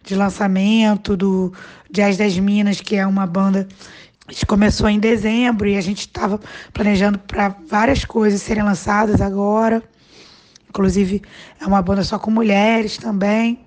de 0.03 0.15
lançamento 0.15 1.19
do 1.19 1.53
Jazz 1.91 2.17
das 2.17 2.39
Minas, 2.39 2.81
que 2.81 2.97
é 2.97 3.07
uma 3.07 3.27
banda 3.27 3.69
que 4.27 4.47
começou 4.47 4.89
em 4.89 4.99
dezembro 4.99 5.69
e 5.69 5.77
a 5.77 5.81
gente 5.83 6.01
estava 6.01 6.41
planejando 6.73 7.19
para 7.19 7.55
várias 7.69 8.03
coisas 8.03 8.41
serem 8.41 8.63
lançadas 8.63 9.21
agora. 9.21 9.83
Inclusive, 10.71 11.21
é 11.61 11.67
uma 11.67 11.83
banda 11.83 12.03
só 12.05 12.19
com 12.19 12.31
mulheres 12.31 12.97
também. 12.97 13.59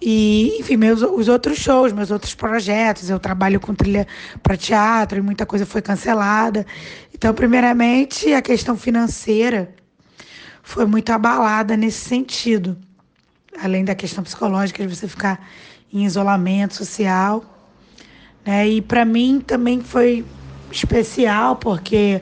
E, 0.00 0.56
enfim, 0.58 0.76
meus, 0.76 1.00
os 1.00 1.28
outros 1.28 1.58
shows, 1.58 1.92
meus 1.92 2.10
outros 2.10 2.34
projetos. 2.34 3.08
Eu 3.08 3.20
trabalho 3.20 3.60
com 3.60 3.72
trilha 3.72 4.06
para 4.42 4.56
teatro 4.56 5.18
e 5.18 5.22
muita 5.22 5.46
coisa 5.46 5.64
foi 5.64 5.80
cancelada. 5.80 6.66
Então, 7.14 7.32
primeiramente, 7.32 8.34
a 8.34 8.42
questão 8.42 8.76
financeira 8.76 9.72
foi 10.60 10.86
muito 10.86 11.10
abalada 11.10 11.76
nesse 11.76 12.04
sentido. 12.04 12.76
Além 13.62 13.84
da 13.84 13.94
questão 13.94 14.24
psicológica 14.24 14.84
de 14.84 14.92
você 14.92 15.06
ficar 15.06 15.48
em 15.92 16.04
isolamento 16.04 16.74
social. 16.74 17.44
Né? 18.44 18.68
E 18.68 18.82
para 18.82 19.04
mim 19.04 19.40
também 19.40 19.80
foi 19.80 20.24
especial, 20.72 21.54
porque 21.54 22.20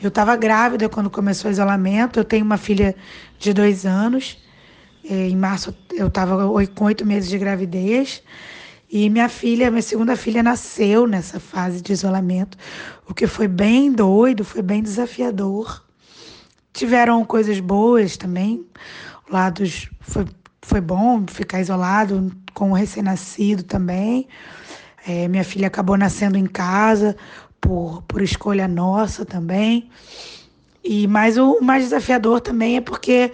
eu 0.00 0.08
estava 0.08 0.36
grávida 0.36 0.88
quando 0.88 1.10
começou 1.10 1.50
o 1.50 1.52
isolamento. 1.52 2.18
Eu 2.18 2.24
tenho 2.24 2.44
uma 2.44 2.56
filha 2.56 2.94
de 3.38 3.52
dois 3.52 3.84
anos. 3.84 4.38
Em 5.04 5.36
março 5.36 5.74
eu 5.92 6.08
estava 6.08 6.36
com 6.74 6.84
oito 6.84 7.04
meses 7.04 7.28
de 7.28 7.38
gravidez. 7.38 8.22
E 8.90 9.10
minha 9.10 9.28
filha, 9.28 9.70
minha 9.70 9.82
segunda 9.82 10.16
filha, 10.16 10.42
nasceu 10.42 11.06
nessa 11.06 11.38
fase 11.38 11.82
de 11.82 11.92
isolamento, 11.92 12.56
o 13.06 13.12
que 13.12 13.26
foi 13.26 13.46
bem 13.46 13.92
doido, 13.92 14.44
foi 14.44 14.62
bem 14.62 14.82
desafiador. 14.82 15.84
Tiveram 16.72 17.22
coisas 17.22 17.60
boas 17.60 18.16
também, 18.16 18.64
lados 19.28 19.90
foi, 20.00 20.24
foi 20.62 20.80
bom 20.80 21.22
ficar 21.26 21.60
isolado 21.60 22.32
com 22.54 22.70
o 22.70 22.74
recém-nascido 22.74 23.62
também. 23.62 24.26
É, 25.06 25.28
minha 25.28 25.44
filha 25.44 25.66
acabou 25.66 25.98
nascendo 25.98 26.38
em 26.38 26.46
casa 26.46 27.14
por, 27.60 28.02
por 28.02 28.22
escolha 28.22 28.66
nossa 28.66 29.24
também. 29.24 29.90
E 30.82 31.06
mais 31.06 31.36
o 31.36 31.60
mais 31.60 31.84
desafiador 31.84 32.40
também 32.40 32.76
é 32.76 32.80
porque 32.80 33.32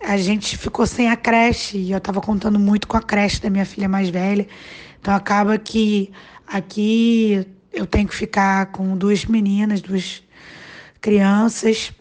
a 0.00 0.16
gente 0.16 0.56
ficou 0.56 0.86
sem 0.86 1.08
a 1.08 1.16
creche 1.16 1.78
e 1.78 1.92
eu 1.92 1.98
estava 1.98 2.20
contando 2.20 2.58
muito 2.58 2.86
com 2.86 2.96
a 2.96 3.02
creche 3.02 3.40
da 3.40 3.50
minha 3.50 3.64
filha 3.64 3.88
mais 3.88 4.08
velha. 4.08 4.46
Então 5.00 5.14
acaba 5.14 5.58
que 5.58 6.12
aqui 6.46 7.46
eu 7.72 7.86
tenho 7.86 8.08
que 8.08 8.14
ficar 8.14 8.66
com 8.66 8.96
duas 8.96 9.24
meninas, 9.24 9.80
duas 9.80 10.22
crianças. 11.00 11.92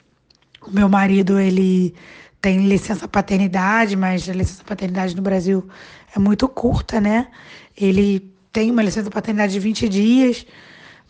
O 0.66 0.72
meu 0.72 0.90
marido, 0.90 1.40
ele 1.40 1.94
tem 2.42 2.68
licença 2.68 3.08
paternidade, 3.08 3.96
mas 3.96 4.30
a 4.30 4.34
licença 4.34 4.64
paternidade 4.64 5.16
no 5.16 5.22
Brasil 5.22 5.68
é 6.16 6.20
muito 6.20 6.48
curta, 6.48 7.02
né? 7.02 7.28
Ele 7.76 8.32
tem 8.52 8.72
uma 8.72 8.82
licença 8.82 9.10
paternidade 9.10 9.54
de 9.54 9.60
20 9.60 9.90
dias, 9.90 10.46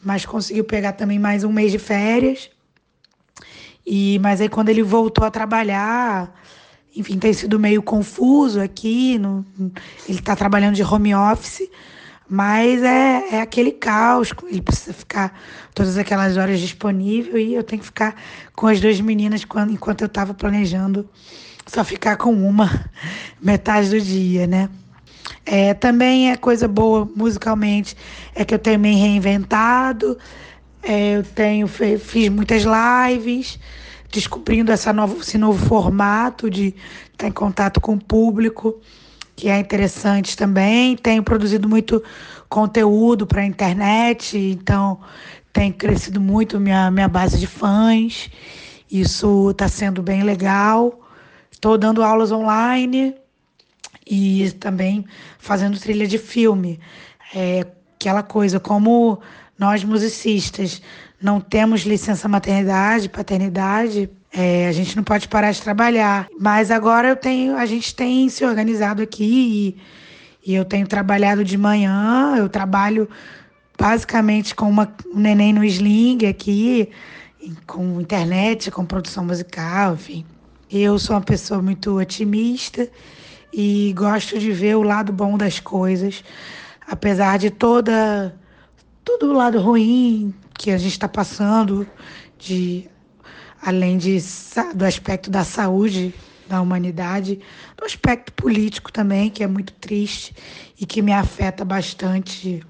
mas 0.05 0.23
conseguiu 0.23 0.63
pegar 0.63 0.93
também 0.93 1.17
mais 1.17 1.43
um 1.43 1.51
mês 1.51 1.71
de 1.71 1.79
férias. 1.79 2.51
E 3.83 4.19
mas 4.19 4.39
aí 4.39 4.47
quando 4.47 4.69
ele 4.69 4.83
voltou 4.83 5.25
a 5.25 5.31
trabalhar, 5.31 6.31
enfim, 6.95 7.17
tem 7.17 7.33
sido 7.33 7.57
meio 7.57 7.81
confuso 7.81 8.61
aqui. 8.61 9.17
No, 9.17 9.43
ele 10.07 10.19
está 10.19 10.35
trabalhando 10.35 10.75
de 10.75 10.83
home 10.83 11.15
office, 11.15 11.67
mas 12.29 12.83
é, 12.83 13.35
é 13.35 13.41
aquele 13.41 13.71
caos. 13.71 14.31
Ele 14.47 14.61
precisa 14.61 14.93
ficar 14.93 15.37
todas 15.73 15.97
aquelas 15.97 16.37
horas 16.37 16.59
disponível 16.59 17.39
e 17.39 17.55
eu 17.55 17.63
tenho 17.63 17.79
que 17.79 17.87
ficar 17.87 18.15
com 18.55 18.67
as 18.67 18.79
duas 18.79 19.01
meninas 19.01 19.43
quando, 19.43 19.73
enquanto 19.73 20.01
eu 20.01 20.07
estava 20.07 20.35
planejando 20.35 21.09
só 21.65 21.83
ficar 21.83 22.15
com 22.17 22.31
uma 22.31 22.69
metade 23.41 23.89
do 23.89 23.99
dia, 23.99 24.45
né? 24.45 24.69
É, 25.45 25.73
também 25.75 26.31
é 26.31 26.37
coisa 26.37 26.67
boa 26.67 27.07
musicalmente 27.15 27.95
é 28.33 28.43
que 28.43 28.55
eu 28.55 28.59
tenho 28.59 28.79
me 28.79 28.95
reinventado, 28.95 30.17
é, 30.81 31.17
eu 31.17 31.23
tenho 31.23 31.67
fiz 31.67 32.29
muitas 32.29 32.63
lives 32.63 33.59
descobrindo 34.11 34.71
essa 34.71 34.91
novo, 34.91 35.19
esse 35.19 35.37
novo 35.37 35.63
formato 35.67 36.49
de 36.49 36.73
estar 37.11 37.27
em 37.27 37.31
contato 37.31 37.79
com 37.81 37.93
o 37.93 38.03
público, 38.03 38.79
que 39.35 39.49
é 39.49 39.59
interessante 39.59 40.37
também. 40.37 40.95
Tenho 40.95 41.21
produzido 41.21 41.67
muito 41.67 42.01
conteúdo 42.47 43.27
para 43.27 43.41
a 43.41 43.45
internet, 43.45 44.37
então 44.37 44.99
tem 45.51 45.71
crescido 45.71 46.21
muito 46.21 46.59
minha, 46.59 46.89
minha 46.89 47.07
base 47.07 47.37
de 47.37 47.45
fãs. 47.45 48.29
Isso 48.89 49.49
está 49.51 49.67
sendo 49.67 50.01
bem 50.01 50.23
legal. 50.23 51.01
Estou 51.51 51.77
dando 51.77 52.01
aulas 52.01 52.31
online 52.31 53.15
e 54.05 54.51
também 54.59 55.05
fazendo 55.39 55.79
trilha 55.79 56.07
de 56.07 56.17
filme. 56.17 56.79
É 57.33 57.65
aquela 57.95 58.21
coisa, 58.21 58.59
como 58.59 59.19
nós 59.57 59.83
musicistas 59.83 60.81
não 61.21 61.39
temos 61.39 61.81
licença 61.81 62.27
maternidade, 62.27 63.09
paternidade, 63.09 64.09
é, 64.31 64.67
a 64.67 64.71
gente 64.71 64.95
não 64.95 65.03
pode 65.03 65.27
parar 65.27 65.51
de 65.51 65.61
trabalhar. 65.61 66.27
Mas 66.39 66.69
agora 66.69 67.09
eu 67.09 67.15
tenho, 67.15 67.55
a 67.55 67.65
gente 67.65 67.95
tem 67.95 68.29
se 68.29 68.45
organizado 68.45 69.01
aqui 69.01 69.77
e, 70.45 70.51
e 70.51 70.55
eu 70.55 70.65
tenho 70.65 70.85
trabalhado 70.85 71.43
de 71.43 71.57
manhã, 71.57 72.35
eu 72.37 72.49
trabalho 72.49 73.09
basicamente 73.77 74.53
com 74.53 74.69
uma, 74.69 74.93
um 75.13 75.19
neném 75.19 75.53
no 75.53 75.63
sling 75.63 76.25
aqui, 76.27 76.89
com 77.65 77.99
internet, 78.01 78.69
com 78.69 78.85
produção 78.85 79.25
musical, 79.25 79.93
enfim. 79.93 80.25
Eu 80.69 80.99
sou 80.99 81.15
uma 81.15 81.21
pessoa 81.21 81.61
muito 81.61 81.97
otimista 81.97 82.89
e 83.57 83.93
gosto 83.93 84.37
de 84.37 84.51
ver 84.51 84.75
o 84.75 84.83
lado 84.83 85.13
bom 85.13 85.37
das 85.37 85.61
coisas, 85.61 86.21
apesar 86.85 87.39
de 87.39 87.49
toda 87.49 88.35
todo 89.01 89.29
o 89.29 89.33
lado 89.33 89.61
ruim 89.61 90.33
que 90.53 90.71
a 90.71 90.77
gente 90.77 90.91
está 90.91 91.07
passando, 91.07 91.87
de 92.37 92.89
além 93.61 93.97
de, 93.97 94.17
do 94.73 94.83
aspecto 94.83 95.29
da 95.29 95.45
saúde 95.45 96.13
da 96.49 96.59
humanidade, 96.59 97.39
do 97.77 97.85
aspecto 97.85 98.33
político 98.33 98.91
também, 98.91 99.29
que 99.29 99.41
é 99.41 99.47
muito 99.47 99.71
triste 99.73 100.35
e 100.77 100.85
que 100.85 101.01
me 101.01 101.13
afeta 101.13 101.63
bastante 101.63 102.61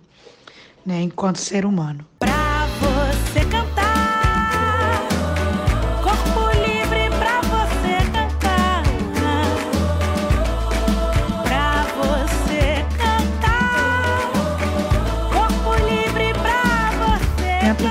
né, 0.85 1.01
enquanto 1.01 1.37
ser 1.37 1.65
humano. 1.65 2.05
Pra 2.19 2.34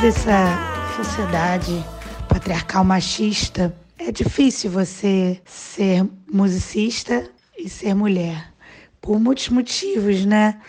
dessa 0.04 0.58
sociedade 0.96 1.82
patriarcal 2.28 2.84
machista, 2.84 3.74
é 3.98 4.12
difícil 4.12 4.70
você 4.70 5.40
ser 5.46 6.06
musicista 6.30 7.26
e 7.58 7.70
ser 7.70 7.94
mulher. 7.94 8.52
Por 9.00 9.18
muitos 9.18 9.48
motivos, 9.48 10.26
né? 10.26 10.60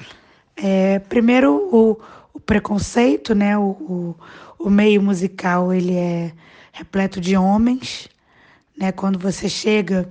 É, 0.55 0.99
primeiro, 0.99 1.53
o, 1.53 2.01
o, 2.33 2.39
preconceito, 2.39 3.35
né? 3.35 3.57
O, 3.57 3.71
o, 3.71 4.15
o, 4.57 4.69
meio 4.69 5.01
musical, 5.03 5.73
ele 5.73 5.97
é 5.97 6.31
repleto 6.71 7.19
de 7.19 7.35
homens, 7.35 8.07
né? 8.77 8.93
Quando 8.93 9.19
você 9.19 9.49
chega... 9.49 10.09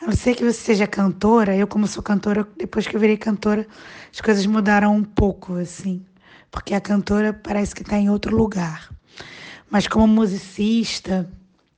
A 0.00 0.06
não 0.06 0.14
ser 0.14 0.34
que 0.34 0.42
você 0.42 0.58
seja 0.58 0.86
cantora, 0.86 1.54
eu 1.54 1.66
como 1.66 1.86
sou 1.86 2.02
cantora, 2.02 2.48
depois 2.56 2.86
que 2.86 2.96
eu 2.96 3.00
virei 3.00 3.18
cantora, 3.18 3.66
as 4.10 4.22
coisas 4.22 4.46
mudaram 4.46 4.96
um 4.96 5.04
pouco, 5.04 5.56
assim. 5.56 6.02
Porque 6.56 6.72
a 6.72 6.80
cantora 6.80 7.34
parece 7.34 7.74
que 7.74 7.82
está 7.82 7.98
em 7.98 8.08
outro 8.08 8.34
lugar. 8.34 8.88
Mas 9.70 9.86
como 9.86 10.06
musicista, 10.08 11.28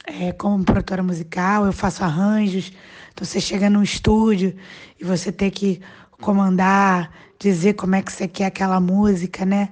é, 0.06 0.30
como 0.30 0.64
produtora 0.64 1.02
musical, 1.02 1.66
eu 1.66 1.72
faço 1.72 2.04
arranjos. 2.04 2.72
Então 3.12 3.26
você 3.26 3.40
chega 3.40 3.68
num 3.68 3.82
estúdio 3.82 4.54
e 4.98 5.02
você 5.02 5.32
tem 5.32 5.50
que 5.50 5.80
comandar, 6.20 7.10
dizer 7.40 7.72
como 7.72 7.96
é 7.96 8.02
que 8.02 8.12
você 8.12 8.28
quer 8.28 8.46
aquela 8.46 8.78
música, 8.78 9.44
né? 9.44 9.70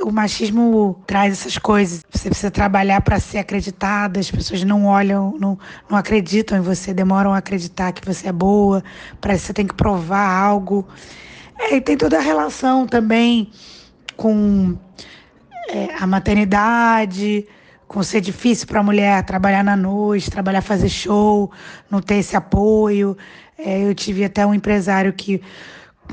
O 0.00 0.10
machismo 0.10 0.98
traz 1.06 1.34
essas 1.34 1.58
coisas. 1.58 2.00
Você 2.10 2.30
precisa 2.30 2.50
trabalhar 2.50 3.02
para 3.02 3.20
ser 3.20 3.36
acreditada, 3.36 4.18
as 4.18 4.30
pessoas 4.30 4.64
não 4.64 4.86
olham, 4.86 5.36
não, 5.38 5.58
não 5.90 5.98
acreditam 5.98 6.56
em 6.56 6.62
você, 6.62 6.94
demoram 6.94 7.34
a 7.34 7.38
acreditar 7.38 7.92
que 7.92 8.02
você 8.02 8.28
é 8.28 8.32
boa, 8.32 8.82
parece 9.20 9.42
que 9.42 9.46
você 9.48 9.52
tem 9.52 9.66
que 9.66 9.74
provar 9.74 10.26
algo. 10.26 10.88
É, 11.58 11.76
e 11.76 11.82
tem 11.82 11.98
toda 11.98 12.16
a 12.16 12.22
relação 12.22 12.86
também 12.86 13.52
com 14.18 14.76
é, 15.68 15.94
a 15.94 16.06
maternidade, 16.06 17.46
com 17.86 18.02
ser 18.02 18.20
difícil 18.20 18.66
para 18.66 18.80
a 18.80 18.82
mulher 18.82 19.24
trabalhar 19.24 19.62
na 19.62 19.76
noite, 19.76 20.28
trabalhar 20.28 20.60
fazer 20.60 20.88
show, 20.88 21.52
não 21.88 22.02
ter 22.02 22.16
esse 22.16 22.36
apoio. 22.36 23.16
É, 23.56 23.84
eu 23.84 23.94
tive 23.94 24.24
até 24.24 24.44
um 24.44 24.52
empresário 24.52 25.12
que, 25.12 25.40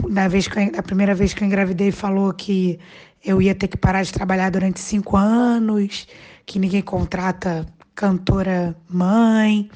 na, 0.07 0.27
vez 0.27 0.47
que 0.47 0.59
eu, 0.59 0.83
primeira 0.83 1.15
vez 1.15 1.33
que 1.33 1.43
eu 1.43 1.47
engravidei, 1.47 1.91
falou 1.91 2.31
que 2.31 2.79
eu 3.23 3.41
ia 3.41 3.55
ter 3.55 3.67
que 3.67 3.75
parar 3.75 4.03
de 4.03 4.13
trabalhar 4.13 4.51
durante 4.51 4.79
cinco 4.79 5.17
anos, 5.17 6.07
que 6.45 6.59
ninguém 6.59 6.83
contrata 6.83 7.65
cantora 7.95 8.77
mãe. 8.87 9.67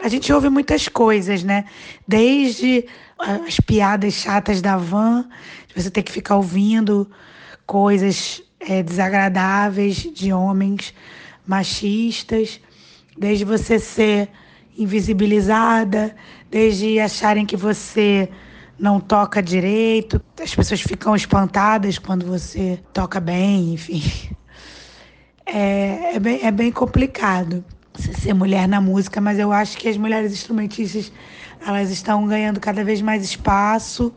A 0.00 0.08
gente 0.08 0.32
ouve 0.32 0.48
muitas 0.48 0.86
coisas, 0.86 1.42
né? 1.42 1.64
Desde 2.06 2.86
as 3.18 3.58
piadas 3.58 4.14
chatas 4.14 4.62
da 4.62 4.76
van, 4.76 5.28
de 5.66 5.82
você 5.82 5.90
ter 5.90 6.04
que 6.04 6.12
ficar 6.12 6.36
ouvindo 6.36 7.10
coisas 7.66 8.42
é, 8.60 8.82
desagradáveis 8.82 9.96
de 9.96 10.32
homens 10.32 10.94
machistas, 11.46 12.60
desde 13.16 13.44
você 13.44 13.78
ser 13.78 14.28
invisibilizada, 14.76 16.14
desde 16.50 16.98
acharem 16.98 17.46
que 17.46 17.56
você 17.56 18.28
não 18.78 18.98
toca 18.98 19.42
direito, 19.42 20.20
as 20.42 20.54
pessoas 20.54 20.80
ficam 20.80 21.14
espantadas 21.14 21.98
quando 21.98 22.26
você 22.26 22.80
toca 22.92 23.20
bem, 23.20 23.74
enfim. 23.74 24.02
É, 25.46 26.16
é, 26.16 26.18
bem, 26.18 26.40
é 26.42 26.50
bem 26.50 26.72
complicado 26.72 27.64
ser 27.96 28.34
mulher 28.34 28.66
na 28.66 28.80
música, 28.80 29.20
mas 29.20 29.38
eu 29.38 29.52
acho 29.52 29.76
que 29.76 29.88
as 29.88 29.96
mulheres 29.96 30.32
instrumentistas 30.32 31.12
elas 31.64 31.90
estão 31.90 32.26
ganhando 32.26 32.60
cada 32.60 32.84
vez 32.84 33.00
mais 33.00 33.22
espaço. 33.24 34.12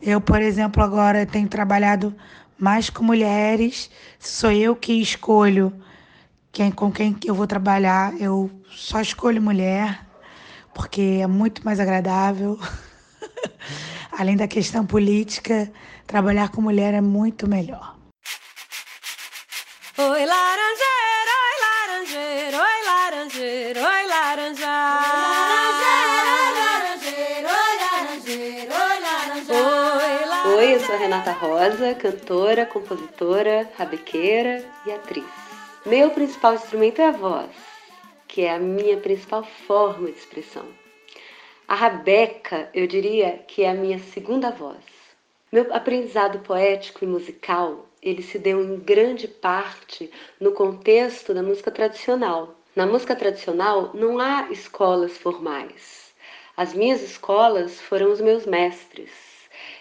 Eu, 0.00 0.20
por 0.20 0.42
exemplo, 0.42 0.82
agora 0.82 1.24
tenho 1.24 1.48
trabalhado 1.48 2.14
mais 2.62 2.88
com 2.88 3.02
mulheres. 3.02 3.90
Sou 4.20 4.52
eu 4.52 4.76
que 4.76 4.92
escolho 4.92 5.72
quem, 6.52 6.70
com 6.70 6.92
quem 6.92 7.18
eu 7.24 7.34
vou 7.34 7.44
trabalhar. 7.44 8.14
Eu 8.20 8.48
só 8.70 9.00
escolho 9.00 9.42
mulher, 9.42 10.06
porque 10.72 11.18
é 11.20 11.26
muito 11.26 11.64
mais 11.64 11.80
agradável. 11.80 12.56
Além 14.16 14.36
da 14.36 14.46
questão 14.46 14.86
política, 14.86 15.72
trabalhar 16.06 16.50
com 16.50 16.62
mulher 16.62 16.94
é 16.94 17.00
muito 17.00 17.48
melhor. 17.48 17.96
Oi, 19.98 20.24
laranjeira, 20.24 21.21
sou 30.92 30.98
Renata 30.98 31.32
Rosa, 31.32 31.94
cantora, 31.94 32.66
compositora, 32.66 33.66
rabequeira 33.78 34.62
e 34.84 34.92
atriz. 34.92 35.24
Meu 35.86 36.10
principal 36.10 36.52
instrumento 36.52 37.00
é 37.00 37.06
a 37.06 37.10
voz, 37.10 37.50
que 38.28 38.42
é 38.42 38.52
a 38.52 38.58
minha 38.58 38.98
principal 38.98 39.42
forma 39.42 40.10
de 40.10 40.18
expressão. 40.18 40.66
A 41.66 41.74
rabeca, 41.74 42.68
eu 42.74 42.86
diria 42.86 43.42
que 43.48 43.62
é 43.62 43.70
a 43.70 43.74
minha 43.74 43.98
segunda 44.00 44.50
voz. 44.50 44.84
Meu 45.50 45.74
aprendizado 45.74 46.40
poético 46.40 47.02
e 47.02 47.08
musical, 47.08 47.86
ele 48.02 48.22
se 48.22 48.38
deu 48.38 48.62
em 48.62 48.78
grande 48.78 49.26
parte 49.26 50.10
no 50.38 50.52
contexto 50.52 51.32
da 51.32 51.42
música 51.42 51.70
tradicional. 51.70 52.54
Na 52.76 52.84
música 52.84 53.16
tradicional 53.16 53.92
não 53.94 54.18
há 54.18 54.48
escolas 54.50 55.16
formais. 55.16 56.12
As 56.54 56.74
minhas 56.74 57.00
escolas 57.00 57.80
foram 57.80 58.12
os 58.12 58.20
meus 58.20 58.44
mestres. 58.44 59.31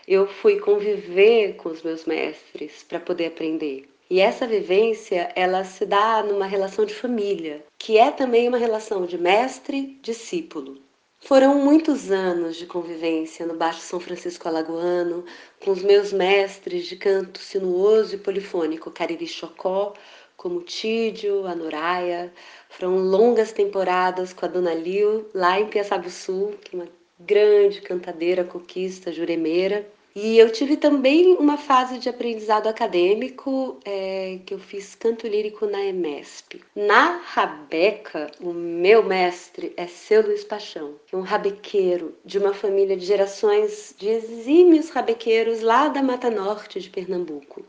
Eu 0.08 0.28
fui 0.28 0.60
conviver 0.60 1.56
com 1.56 1.70
os 1.70 1.84
meus 1.84 2.06
mestres 2.06 2.84
para 2.84 3.00
poder 3.00 3.28
aprender. 3.28 3.88
E 4.10 4.20
essa 4.20 4.46
vivência, 4.46 5.32
ela 5.36 5.64
se 5.64 5.86
dá 5.86 6.22
numa 6.22 6.46
relação 6.46 6.86
de 6.86 6.94
família, 6.94 7.64
que 7.78 7.98
é 7.98 8.12
também 8.12 8.48
uma 8.48 8.58
relação 8.58 9.06
de 9.06 9.18
mestre-discípulo. 9.18 10.78
Foram 11.24 11.56
muitos 11.60 12.12
anos 12.12 12.58
de 12.58 12.66
convivência 12.66 13.46
no 13.46 13.56
Baixo 13.56 13.80
São 13.80 14.00
Francisco 14.00 14.48
Alagoano, 14.48 15.24
com 15.64 15.72
os 15.72 15.84
meus 15.84 16.12
mestres 16.12 16.88
de 16.88 16.96
canto 16.96 17.40
sinuoso 17.40 18.16
e 18.16 18.18
polifônico, 18.18 18.92
Cariri 18.92 19.28
Chocó, 19.28 19.94
como 20.36 20.62
Tídio, 20.62 21.46
a 21.46 21.56
Noraia. 21.56 22.34
Foram 22.70 22.98
longas 22.98 23.52
temporadas 23.52 24.34
com 24.34 24.46
a 24.46 24.50
Dona 24.50 24.74
Liu, 24.74 25.30
lá 25.34 25.60
em 25.60 25.68
Piaçabuçu, 25.68 26.56
que 26.64 26.76
é 26.76 26.80
uma 26.80 26.88
grande 27.26 27.82
cantadeira, 27.82 28.44
coquista, 28.44 29.12
juremeira. 29.12 29.88
E 30.14 30.38
eu 30.38 30.52
tive 30.52 30.76
também 30.76 31.36
uma 31.38 31.58
fase 31.58 31.98
de 31.98 32.10
aprendizado 32.10 32.68
acadêmico 32.68 33.80
é, 33.86 34.40
que 34.46 34.54
eu 34.54 34.60
fiz 34.60 34.94
canto 34.94 35.26
lírico 35.26 35.66
na 35.66 35.82
EMESP. 35.86 36.62
Na 36.76 37.22
rabeca, 37.24 38.30
o 38.42 38.52
meu 38.52 39.04
mestre 39.04 39.72
é 39.78 39.88
seu 39.88 40.22
Luiz 40.22 40.44
Paixão, 40.44 40.96
que 41.08 41.16
é 41.16 41.18
um 41.18 41.22
rabequeiro 41.22 42.14
de 42.26 42.38
uma 42.38 42.54
família 42.54 42.98
de 42.98 43.06
gerações 43.06 43.96
de 43.98 44.10
exímios 44.10 44.90
rabequeiros 44.90 45.62
lá 45.62 45.88
da 45.88 46.04
Mata 46.04 46.30
Norte 46.30 46.82
de 46.82 46.90
Pernambuco. 46.90 47.66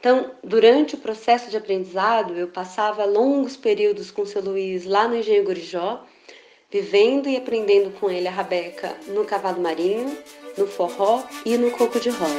Então, 0.00 0.32
durante 0.42 0.96
o 0.96 0.98
processo 0.98 1.48
de 1.48 1.56
aprendizado, 1.56 2.34
eu 2.34 2.48
passava 2.48 3.04
longos 3.04 3.56
períodos 3.56 4.10
com 4.10 4.26
seu 4.26 4.42
Luiz 4.42 4.84
lá 4.84 5.06
no 5.06 5.16
Engenho 5.16 5.44
Gorijó, 5.44 6.04
vivendo 6.70 7.28
e 7.28 7.36
aprendendo 7.36 7.90
com 7.98 8.10
ele 8.10 8.28
a 8.28 8.30
rabeca 8.30 8.94
no 9.06 9.24
cavalo 9.24 9.60
marinho, 9.60 10.16
no 10.56 10.66
forró 10.66 11.22
e 11.44 11.56
no 11.56 11.70
coco 11.70 11.98
de 11.98 12.10
roda. 12.10 12.34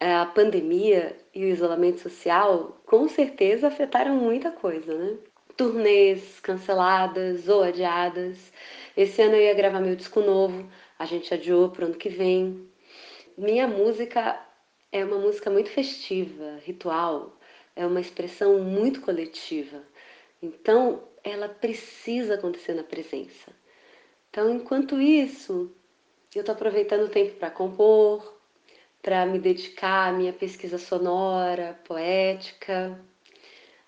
A 0.00 0.26
pandemia 0.26 1.16
e 1.34 1.44
o 1.44 1.48
isolamento 1.48 2.00
social 2.00 2.80
com 2.86 3.08
certeza 3.08 3.66
afetaram 3.66 4.14
muita 4.14 4.52
coisa, 4.52 4.94
né? 4.96 5.16
Turnês 5.56 6.38
canceladas 6.40 7.48
ou 7.48 7.64
adiadas. 7.64 8.52
Esse 8.98 9.22
ano 9.22 9.36
eu 9.36 9.42
ia 9.42 9.54
gravar 9.54 9.78
meu 9.78 9.94
disco 9.94 10.20
novo, 10.20 10.68
a 10.98 11.06
gente 11.06 11.32
adiou 11.32 11.70
para 11.70 11.84
o 11.84 11.86
ano 11.86 11.94
que 11.94 12.08
vem. 12.08 12.68
Minha 13.36 13.68
música 13.68 14.44
é 14.90 15.04
uma 15.04 15.18
música 15.18 15.48
muito 15.48 15.70
festiva, 15.70 16.58
ritual, 16.64 17.38
é 17.76 17.86
uma 17.86 18.00
expressão 18.00 18.58
muito 18.58 19.00
coletiva. 19.00 19.84
Então, 20.42 21.04
ela 21.22 21.48
precisa 21.48 22.34
acontecer 22.34 22.74
na 22.74 22.82
presença. 22.82 23.52
Então, 24.30 24.52
enquanto 24.52 25.00
isso, 25.00 25.72
eu 26.34 26.40
estou 26.40 26.56
aproveitando 26.56 27.04
o 27.04 27.08
tempo 27.08 27.36
para 27.36 27.52
compor, 27.52 28.36
para 29.00 29.24
me 29.26 29.38
dedicar 29.38 30.08
à 30.08 30.12
minha 30.12 30.32
pesquisa 30.32 30.76
sonora, 30.76 31.78
poética. 31.84 33.00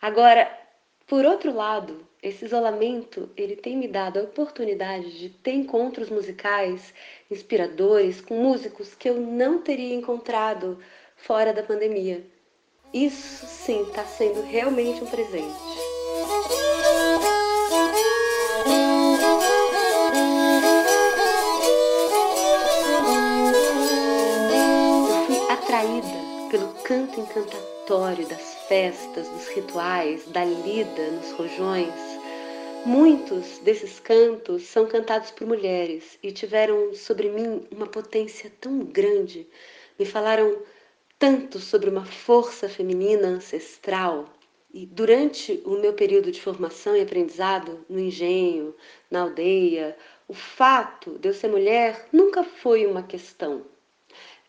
Agora, 0.01 0.57
por 1.05 1.27
outro 1.27 1.53
lado, 1.53 2.09
esse 2.23 2.45
isolamento 2.45 3.31
ele 3.35 3.57
tem 3.57 3.77
me 3.77 3.89
dado 3.89 4.19
a 4.19 4.23
oportunidade 4.23 5.19
de 5.19 5.31
ter 5.31 5.53
encontros 5.53 6.11
musicais 6.11 6.93
inspiradores 7.31 8.21
com 8.21 8.35
músicos 8.35 8.95
que 8.95 9.09
eu 9.09 9.19
não 9.19 9.63
teria 9.63 9.95
encontrado 9.95 10.79
fora 11.17 11.53
da 11.53 11.63
pandemia. 11.63 12.23
Isso 12.93 13.47
sim 13.47 13.83
está 13.83 14.05
sendo 14.05 14.43
realmente 14.43 15.03
um 15.03 15.07
presente. 15.07 15.55
Eu 25.09 25.27
fui 25.27 25.53
atraída 25.53 26.51
pelo 26.51 26.69
canto 26.83 27.19
encantatório 27.19 28.27
das 28.27 28.50
festas, 28.71 29.29
dos 29.31 29.49
rituais, 29.49 30.25
da 30.29 30.45
lida 30.45 31.11
nos 31.11 31.33
rojões. 31.33 31.93
Muitos 32.87 33.59
desses 33.59 33.99
cantos 33.99 34.63
são 34.63 34.87
cantados 34.87 35.33
por 35.33 35.45
mulheres 35.45 36.17
e 36.23 36.31
tiveram 36.31 36.95
sobre 36.95 37.29
mim 37.31 37.67
uma 37.73 37.89
potência 37.89 38.49
tão 38.61 38.79
grande, 38.79 39.45
me 39.99 40.07
falaram 40.07 40.57
tanto 41.19 41.59
sobre 41.59 41.91
uma 41.91 42.05
força 42.05 42.69
feminina 42.69 43.27
ancestral. 43.27 44.33
E 44.73 44.87
durante 44.87 45.61
o 45.65 45.71
meu 45.71 45.93
período 45.93 46.31
de 46.31 46.41
formação 46.41 46.95
e 46.95 47.01
aprendizado 47.01 47.85
no 47.89 47.99
engenho, 47.99 48.73
na 49.11 49.23
aldeia, 49.23 49.97
o 50.29 50.33
fato 50.33 51.19
de 51.19 51.29
eu 51.29 51.35
ser 51.35 51.49
mulher 51.49 52.07
nunca 52.13 52.45
foi 52.45 52.87
uma 52.87 53.03
questão. 53.03 53.67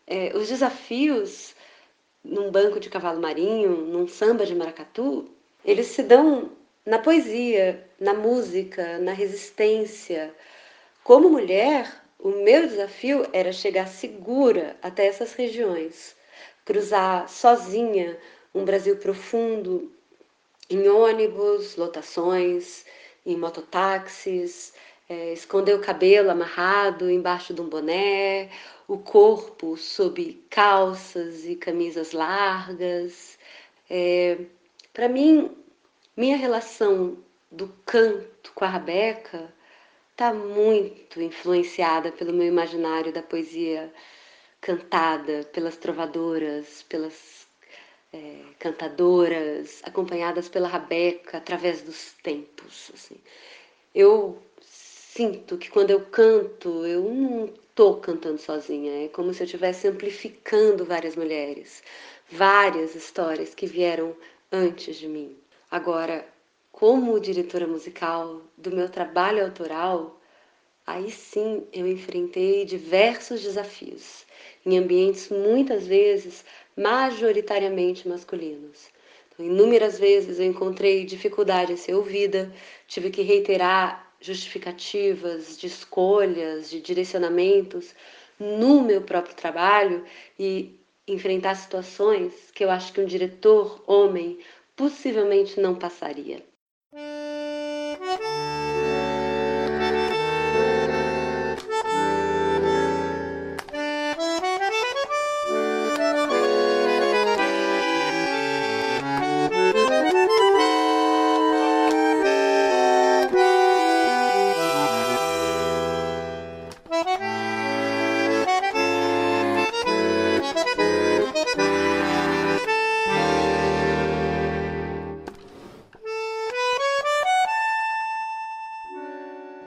É, 0.06 0.32
os 0.36 0.46
desafios 0.46 1.56
num 2.24 2.50
banco 2.50 2.78
de 2.78 2.88
cavalo 2.88 3.20
marinho, 3.20 3.70
num 3.70 4.06
samba 4.06 4.46
de 4.46 4.54
maracatu, 4.54 5.28
eles 5.64 5.86
se 5.88 6.02
dão 6.02 6.50
na 6.84 6.98
poesia, 6.98 7.86
na 7.98 8.14
música, 8.14 8.98
na 8.98 9.12
resistência. 9.12 10.34
Como 11.04 11.30
mulher, 11.30 12.02
o 12.18 12.30
meu 12.30 12.66
desafio 12.66 13.26
era 13.32 13.52
chegar 13.52 13.88
segura 13.88 14.76
até 14.82 15.06
essas 15.06 15.32
regiões, 15.34 16.14
cruzar 16.64 17.28
sozinha 17.28 18.18
um 18.54 18.64
Brasil 18.64 18.96
profundo, 18.96 19.90
em 20.68 20.88
ônibus, 20.88 21.76
lotações, 21.76 22.84
em 23.26 23.36
mototáxis, 23.36 24.72
é, 25.08 25.32
esconder 25.32 25.74
o 25.74 25.80
cabelo 25.80 26.30
amarrado 26.30 27.10
embaixo 27.10 27.52
de 27.52 27.60
um 27.60 27.68
boné, 27.68 28.48
o 28.92 28.98
corpo 28.98 29.74
sob 29.76 30.44
calças 30.50 31.46
e 31.46 31.56
camisas 31.56 32.12
largas. 32.12 33.38
É, 33.88 34.38
Para 34.92 35.08
mim, 35.08 35.50
minha 36.14 36.36
relação 36.36 37.16
do 37.50 37.68
canto 37.86 38.52
com 38.54 38.64
a 38.66 38.68
Rabeca 38.68 39.50
está 40.10 40.34
muito 40.34 41.22
influenciada 41.22 42.12
pelo 42.12 42.34
meu 42.34 42.46
imaginário 42.46 43.12
da 43.12 43.22
poesia 43.22 43.90
cantada 44.60 45.48
pelas 45.54 45.78
trovadoras, 45.78 46.82
pelas 46.82 47.46
é, 48.12 48.42
cantadoras, 48.58 49.80
acompanhadas 49.84 50.50
pela 50.50 50.68
Rabeca 50.68 51.38
através 51.38 51.80
dos 51.80 52.12
tempos. 52.22 52.90
Assim. 52.92 53.16
Eu 53.94 54.38
sinto 55.14 55.58
que 55.58 55.70
quando 55.70 55.90
eu 55.90 56.00
canto, 56.00 56.86
eu 56.86 57.02
não 57.02 57.44
estou 57.44 57.98
cantando 57.98 58.38
sozinha, 58.38 59.04
é 59.04 59.08
como 59.08 59.34
se 59.34 59.42
eu 59.42 59.44
estivesse 59.44 59.86
amplificando 59.86 60.86
várias 60.86 61.16
mulheres, 61.16 61.82
várias 62.30 62.94
histórias 62.94 63.54
que 63.54 63.66
vieram 63.66 64.16
antes 64.50 64.96
de 64.96 65.06
mim. 65.06 65.36
Agora, 65.70 66.26
como 66.70 67.20
diretora 67.20 67.66
musical 67.66 68.40
do 68.56 68.70
meu 68.70 68.88
trabalho 68.88 69.44
autoral, 69.44 70.18
aí 70.86 71.10
sim 71.10 71.66
eu 71.74 71.86
enfrentei 71.86 72.64
diversos 72.64 73.42
desafios, 73.42 74.24
em 74.64 74.78
ambientes 74.78 75.28
muitas 75.28 75.86
vezes 75.86 76.42
majoritariamente 76.74 78.08
masculinos. 78.08 78.88
Então, 79.28 79.44
inúmeras 79.44 79.98
vezes 79.98 80.38
eu 80.38 80.46
encontrei 80.46 81.04
dificuldade 81.04 81.74
em 81.74 81.76
ser 81.76 81.94
ouvida, 81.94 82.50
tive 82.86 83.10
que 83.10 83.20
reiterar 83.20 84.11
justificativas 84.22 85.58
de 85.58 85.66
escolhas, 85.66 86.70
de 86.70 86.80
direcionamentos 86.80 87.94
no 88.38 88.82
meu 88.82 89.02
próprio 89.02 89.34
trabalho 89.34 90.04
e 90.38 90.80
enfrentar 91.06 91.54
situações 91.56 92.50
que 92.52 92.64
eu 92.64 92.70
acho 92.70 92.92
que 92.92 93.00
um 93.00 93.04
diretor 93.04 93.82
homem 93.86 94.38
possivelmente 94.74 95.60
não 95.60 95.74
passaria. 95.74 96.51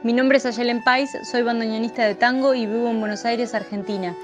Mi 0.06 0.14
nombre 0.14 0.38
es 0.38 0.46
Ayelen 0.46 0.84
Pais, 0.84 1.18
soy 1.24 1.42
bandoneonista 1.42 2.06
de 2.06 2.14
tango 2.14 2.54
y 2.54 2.68
vivo 2.68 2.92
en 2.92 3.00
Buenos 3.00 3.26
Aires, 3.26 3.56
Argentina. 3.56 4.16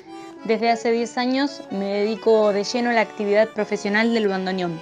Desde 0.44 0.70
hace 0.70 0.92
10 0.92 1.18
años 1.18 1.64
me 1.72 1.86
dedico 1.86 2.54
de 2.54 2.64
lleno 2.64 2.92
a 2.92 2.94
la 2.94 3.02
actividad 3.02 3.50
profesional 3.50 4.14
del 4.14 4.28
bandoneón. 4.28 4.80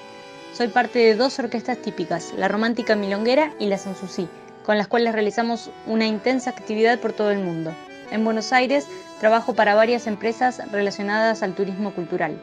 Soy 0.51 0.67
parte 0.67 0.99
de 0.99 1.15
dos 1.15 1.39
orquestas 1.39 1.77
típicas, 1.77 2.33
la 2.35 2.49
Romántica 2.49 2.97
Milonguera 2.97 3.53
y 3.59 3.67
la 3.67 3.77
Sanssouci, 3.77 4.27
con 4.65 4.77
las 4.77 4.89
cuales 4.89 5.13
realizamos 5.13 5.71
una 5.87 6.05
intensa 6.05 6.49
actividad 6.49 6.99
por 6.99 7.13
todo 7.13 7.31
el 7.31 7.39
mundo. 7.39 7.73
En 8.11 8.25
Buenos 8.25 8.51
Aires 8.51 8.85
trabajo 9.21 9.53
para 9.53 9.75
varias 9.75 10.05
empresas 10.05 10.61
relacionadas 10.69 11.43
al 11.43 11.55
turismo 11.55 11.95
cultural. 11.95 12.37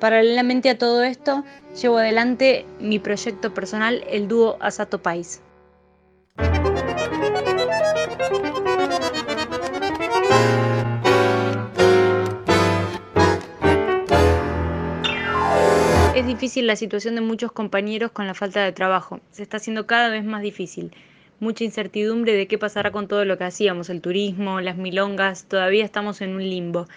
Paralelamente 0.00 0.68
a 0.68 0.76
todo 0.76 1.02
esto, 1.02 1.44
llevo 1.80 1.96
adelante 1.96 2.66
mi 2.78 2.98
proyecto 2.98 3.54
personal, 3.54 4.04
el 4.10 4.28
dúo 4.28 4.58
Asato 4.60 5.00
Pais. 5.00 5.40
Difícil 16.36 16.66
la 16.66 16.76
situación 16.76 17.14
de 17.14 17.22
muchos 17.22 17.50
compañeros 17.50 18.10
con 18.10 18.26
la 18.26 18.34
falta 18.34 18.62
de 18.62 18.70
trabajo. 18.70 19.20
Se 19.30 19.42
está 19.42 19.56
haciendo 19.56 19.86
cada 19.86 20.10
vez 20.10 20.22
más 20.22 20.42
difícil. 20.42 20.92
Mucha 21.40 21.64
incertidumbre 21.64 22.34
de 22.34 22.46
qué 22.46 22.58
pasará 22.58 22.90
con 22.90 23.08
todo 23.08 23.24
lo 23.24 23.38
que 23.38 23.44
hacíamos, 23.44 23.88
el 23.88 24.02
turismo, 24.02 24.60
las 24.60 24.76
milongas, 24.76 25.46
todavía 25.48 25.82
estamos 25.82 26.20
en 26.20 26.34
un 26.34 26.42
limbo. 26.42 26.88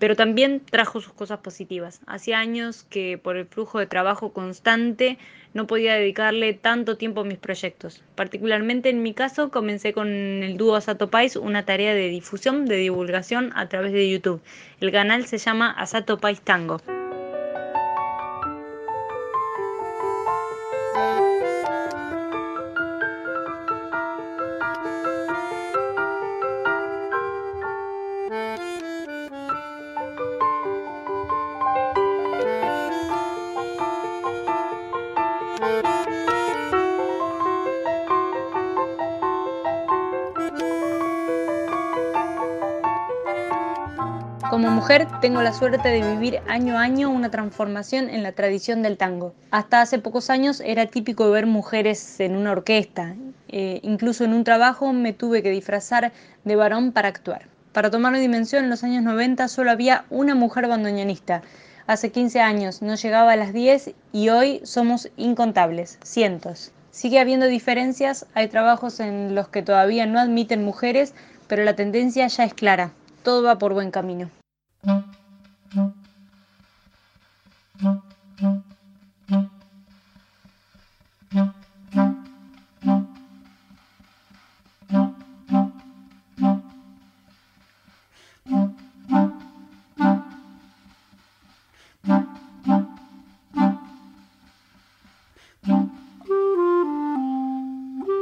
Pero 0.00 0.16
también 0.16 0.60
trajo 0.68 1.00
sus 1.00 1.12
cosas 1.12 1.38
positivas. 1.38 2.00
Hacía 2.08 2.40
años 2.40 2.86
que 2.90 3.18
por 3.18 3.36
el 3.36 3.46
flujo 3.46 3.78
de 3.78 3.86
trabajo 3.86 4.32
constante 4.32 5.16
no 5.54 5.68
podía 5.68 5.94
dedicarle 5.94 6.52
tanto 6.54 6.96
tiempo 6.96 7.20
a 7.20 7.24
mis 7.24 7.38
proyectos. 7.38 8.02
Particularmente 8.16 8.88
en 8.88 9.04
mi 9.04 9.14
caso 9.14 9.52
comencé 9.52 9.92
con 9.92 10.08
el 10.08 10.56
dúo 10.56 10.74
Asato 10.74 11.08
Pais 11.08 11.36
una 11.36 11.64
tarea 11.64 11.94
de 11.94 12.08
difusión, 12.08 12.66
de 12.66 12.78
divulgación 12.78 13.52
a 13.54 13.68
través 13.68 13.92
de 13.92 14.10
YouTube. 14.10 14.42
El 14.80 14.90
canal 14.90 15.24
se 15.26 15.38
llama 15.38 15.70
Asato 15.70 16.18
Pais 16.18 16.40
Tango. 16.40 16.80
Tengo 45.06 45.42
la 45.42 45.52
suerte 45.52 45.88
de 45.88 46.14
vivir 46.14 46.40
año 46.48 46.76
a 46.76 46.82
año 46.82 47.10
una 47.10 47.30
transformación 47.30 48.10
en 48.10 48.22
la 48.22 48.32
tradición 48.32 48.82
del 48.82 48.96
tango. 48.96 49.34
Hasta 49.50 49.80
hace 49.80 49.98
pocos 49.98 50.30
años 50.30 50.60
era 50.60 50.86
típico 50.86 51.30
ver 51.30 51.46
mujeres 51.46 52.18
en 52.20 52.34
una 52.34 52.52
orquesta. 52.52 53.14
Eh, 53.48 53.80
incluso 53.82 54.24
en 54.24 54.34
un 54.34 54.44
trabajo 54.44 54.92
me 54.92 55.12
tuve 55.12 55.42
que 55.42 55.50
disfrazar 55.50 56.12
de 56.44 56.56
varón 56.56 56.92
para 56.92 57.08
actuar. 57.08 57.46
Para 57.72 57.90
tomar 57.90 58.16
dimensión, 58.18 58.64
en 58.64 58.70
los 58.70 58.82
años 58.82 59.02
90 59.04 59.46
solo 59.48 59.70
había 59.70 60.04
una 60.10 60.34
mujer 60.34 60.66
bandoneonista. 60.66 61.42
Hace 61.86 62.10
15 62.10 62.40
años 62.40 62.82
no 62.82 62.94
llegaba 62.96 63.32
a 63.32 63.36
las 63.36 63.52
10 63.52 63.92
y 64.12 64.28
hoy 64.30 64.60
somos 64.64 65.10
incontables, 65.16 65.98
cientos. 66.02 66.72
Sigue 66.90 67.20
habiendo 67.20 67.46
diferencias, 67.46 68.26
hay 68.34 68.48
trabajos 68.48 69.00
en 69.00 69.34
los 69.34 69.48
que 69.48 69.62
todavía 69.62 70.06
no 70.06 70.18
admiten 70.18 70.64
mujeres, 70.64 71.14
pero 71.46 71.62
la 71.64 71.76
tendencia 71.76 72.26
ya 72.26 72.44
es 72.44 72.54
clara. 72.54 72.90
Todo 73.22 73.42
va 73.42 73.58
por 73.58 73.74
buen 73.74 73.90
camino. 73.90 74.30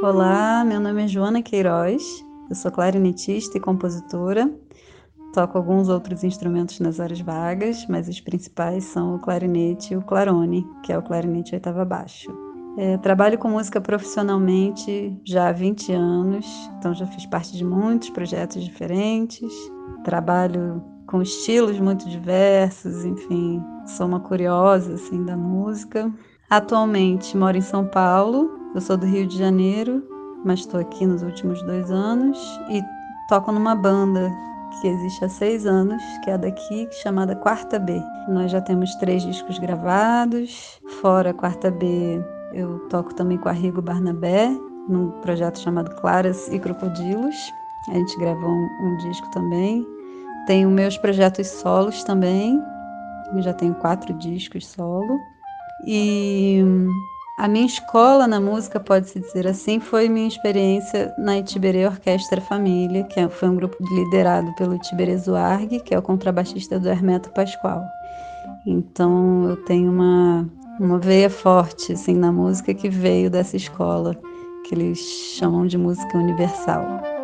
Olá, 0.01 0.63
meu 0.65 0.79
nome 0.79 1.03
é 1.03 1.07
Joana 1.07 1.43
Queiroz, 1.43 2.03
eu 2.49 2.55
sou 2.55 2.71
clarinetista 2.71 3.57
e 3.57 3.61
compositora. 3.61 4.49
Toco 5.37 5.55
alguns 5.55 5.87
outros 5.87 6.23
instrumentos 6.23 6.79
nas 6.79 6.99
horas 6.99 7.21
vagas, 7.21 7.85
mas 7.87 8.07
os 8.07 8.19
principais 8.19 8.85
são 8.85 9.13
o 9.13 9.19
clarinete 9.19 9.93
e 9.93 9.95
o 9.95 10.01
clarone, 10.01 10.65
que 10.81 10.91
é 10.91 10.97
o 10.97 11.01
clarinete 11.03 11.53
oitava 11.53 11.85
baixo. 11.85 12.35
É, 12.75 12.97
trabalho 12.97 13.37
com 13.37 13.47
música 13.47 13.79
profissionalmente 13.79 15.15
já 15.23 15.49
há 15.49 15.51
20 15.51 15.93
anos, 15.93 16.47
então 16.79 16.91
já 16.91 17.05
fiz 17.05 17.27
parte 17.27 17.55
de 17.55 17.63
muitos 17.63 18.09
projetos 18.09 18.63
diferentes. 18.63 19.53
Trabalho 20.03 20.83
com 21.05 21.21
estilos 21.21 21.79
muito 21.79 22.09
diversos, 22.09 23.05
enfim, 23.05 23.63
sou 23.85 24.07
uma 24.07 24.19
curiosa 24.19 24.95
assim 24.95 25.23
da 25.23 25.37
música. 25.37 26.11
Atualmente 26.49 27.37
moro 27.37 27.55
em 27.55 27.61
São 27.61 27.85
Paulo, 27.85 28.49
eu 28.73 28.81
sou 28.81 28.97
do 28.97 29.05
Rio 29.05 29.27
de 29.27 29.37
Janeiro, 29.37 30.03
mas 30.43 30.61
estou 30.61 30.79
aqui 30.79 31.05
nos 31.05 31.21
últimos 31.21 31.61
dois 31.61 31.91
anos 31.91 32.39
e 32.71 32.81
toco 33.29 33.51
numa 33.51 33.75
banda 33.75 34.31
que 34.81 34.87
existe 34.87 35.25
há 35.25 35.29
seis 35.29 35.65
anos, 35.65 36.01
que 36.23 36.29
é 36.29 36.37
daqui, 36.37 36.87
chamada 37.03 37.35
Quarta 37.35 37.77
B. 37.79 38.01
Nós 38.27 38.51
já 38.51 38.61
temos 38.61 38.93
três 38.95 39.23
discos 39.23 39.59
gravados, 39.59 40.79
fora 41.01 41.33
Quarta 41.33 41.69
B 41.71 42.21
eu 42.53 42.79
toco 42.89 43.13
também 43.13 43.37
com 43.37 43.49
a 43.49 43.51
Rigo 43.51 43.81
Barnabé, 43.81 44.49
num 44.87 45.11
projeto 45.21 45.59
chamado 45.59 45.93
Claras 45.95 46.47
e 46.47 46.59
Crocodilos. 46.59 47.35
A 47.89 47.93
gente 47.93 48.17
gravou 48.17 48.49
um, 48.49 48.67
um 48.81 48.97
disco 48.97 49.29
também. 49.31 49.85
Tenho 50.45 50.69
meus 50.69 50.97
projetos 50.97 51.47
solos 51.47 52.03
também. 52.03 52.61
Eu 53.33 53.41
já 53.41 53.53
tenho 53.53 53.75
quatro 53.75 54.13
discos 54.13 54.65
solo. 54.65 55.19
E 55.85 56.63
a 57.37 57.47
minha 57.47 57.67
escola 57.67 58.27
na 58.27 58.41
música, 58.41 58.79
pode-se 58.79 59.19
dizer 59.19 59.45
assim, 59.45 59.79
foi 59.79 60.09
minha 60.09 60.27
experiência 60.27 61.13
na 61.19 61.37
Itiberê 61.37 61.85
Orquestra 61.85 62.41
Família, 62.41 63.03
que 63.03 63.19
é, 63.19 63.29
foi 63.29 63.47
um 63.47 63.55
grupo 63.55 63.77
liderado 63.93 64.51
pelo 64.55 64.79
Tiberê 64.79 65.15
Zuarg, 65.17 65.79
que 65.81 65.93
é 65.93 65.99
o 65.99 66.01
contrabaixista 66.01 66.79
do 66.79 66.89
Hermeto 66.89 67.29
Pascoal. 67.29 67.83
Então 68.65 69.47
eu 69.49 69.57
tenho 69.65 69.91
uma, 69.91 70.49
uma 70.79 70.97
veia 70.97 71.29
forte 71.29 71.93
assim, 71.93 72.15
na 72.15 72.31
música 72.31 72.73
que 72.73 72.89
veio 72.89 73.29
dessa 73.29 73.55
escola, 73.55 74.15
que 74.65 74.73
eles 74.73 74.97
chamam 75.37 75.67
de 75.67 75.77
música 75.77 76.17
universal. 76.17 77.16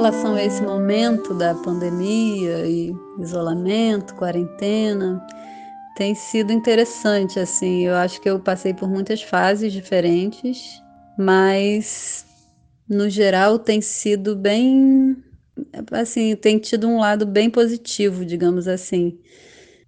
Relação 0.00 0.34
a 0.34 0.42
esse 0.42 0.62
momento 0.62 1.34
da 1.34 1.54
pandemia 1.54 2.66
e 2.66 2.90
isolamento, 3.20 4.14
quarentena, 4.14 5.22
tem 5.94 6.14
sido 6.14 6.50
interessante 6.54 7.38
assim. 7.38 7.84
Eu 7.84 7.94
acho 7.96 8.18
que 8.18 8.30
eu 8.30 8.40
passei 8.40 8.72
por 8.72 8.88
muitas 8.88 9.22
fases 9.22 9.70
diferentes, 9.70 10.82
mas 11.18 12.24
no 12.88 13.10
geral 13.10 13.58
tem 13.58 13.82
sido 13.82 14.34
bem 14.34 15.22
assim, 15.92 16.34
tem 16.34 16.58
tido 16.58 16.88
um 16.88 16.98
lado 16.98 17.26
bem 17.26 17.50
positivo, 17.50 18.24
digamos 18.24 18.66
assim. 18.66 19.18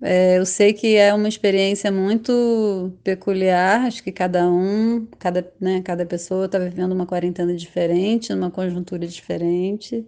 É, 0.04 0.36
eu 0.36 0.44
sei 0.44 0.72
que 0.72 0.96
é 0.96 1.14
uma 1.14 1.28
experiência 1.28 1.92
muito 1.92 2.92
peculiar, 3.04 3.86
acho 3.86 4.02
que 4.02 4.10
cada 4.10 4.50
um, 4.50 5.06
cada, 5.16 5.48
né, 5.60 5.80
cada 5.80 6.04
pessoa 6.04 6.46
está 6.46 6.58
vivendo 6.58 6.90
uma 6.90 7.06
quarentena 7.06 7.54
diferente, 7.54 8.34
numa 8.34 8.50
conjuntura 8.50 9.06
diferente. 9.06 10.04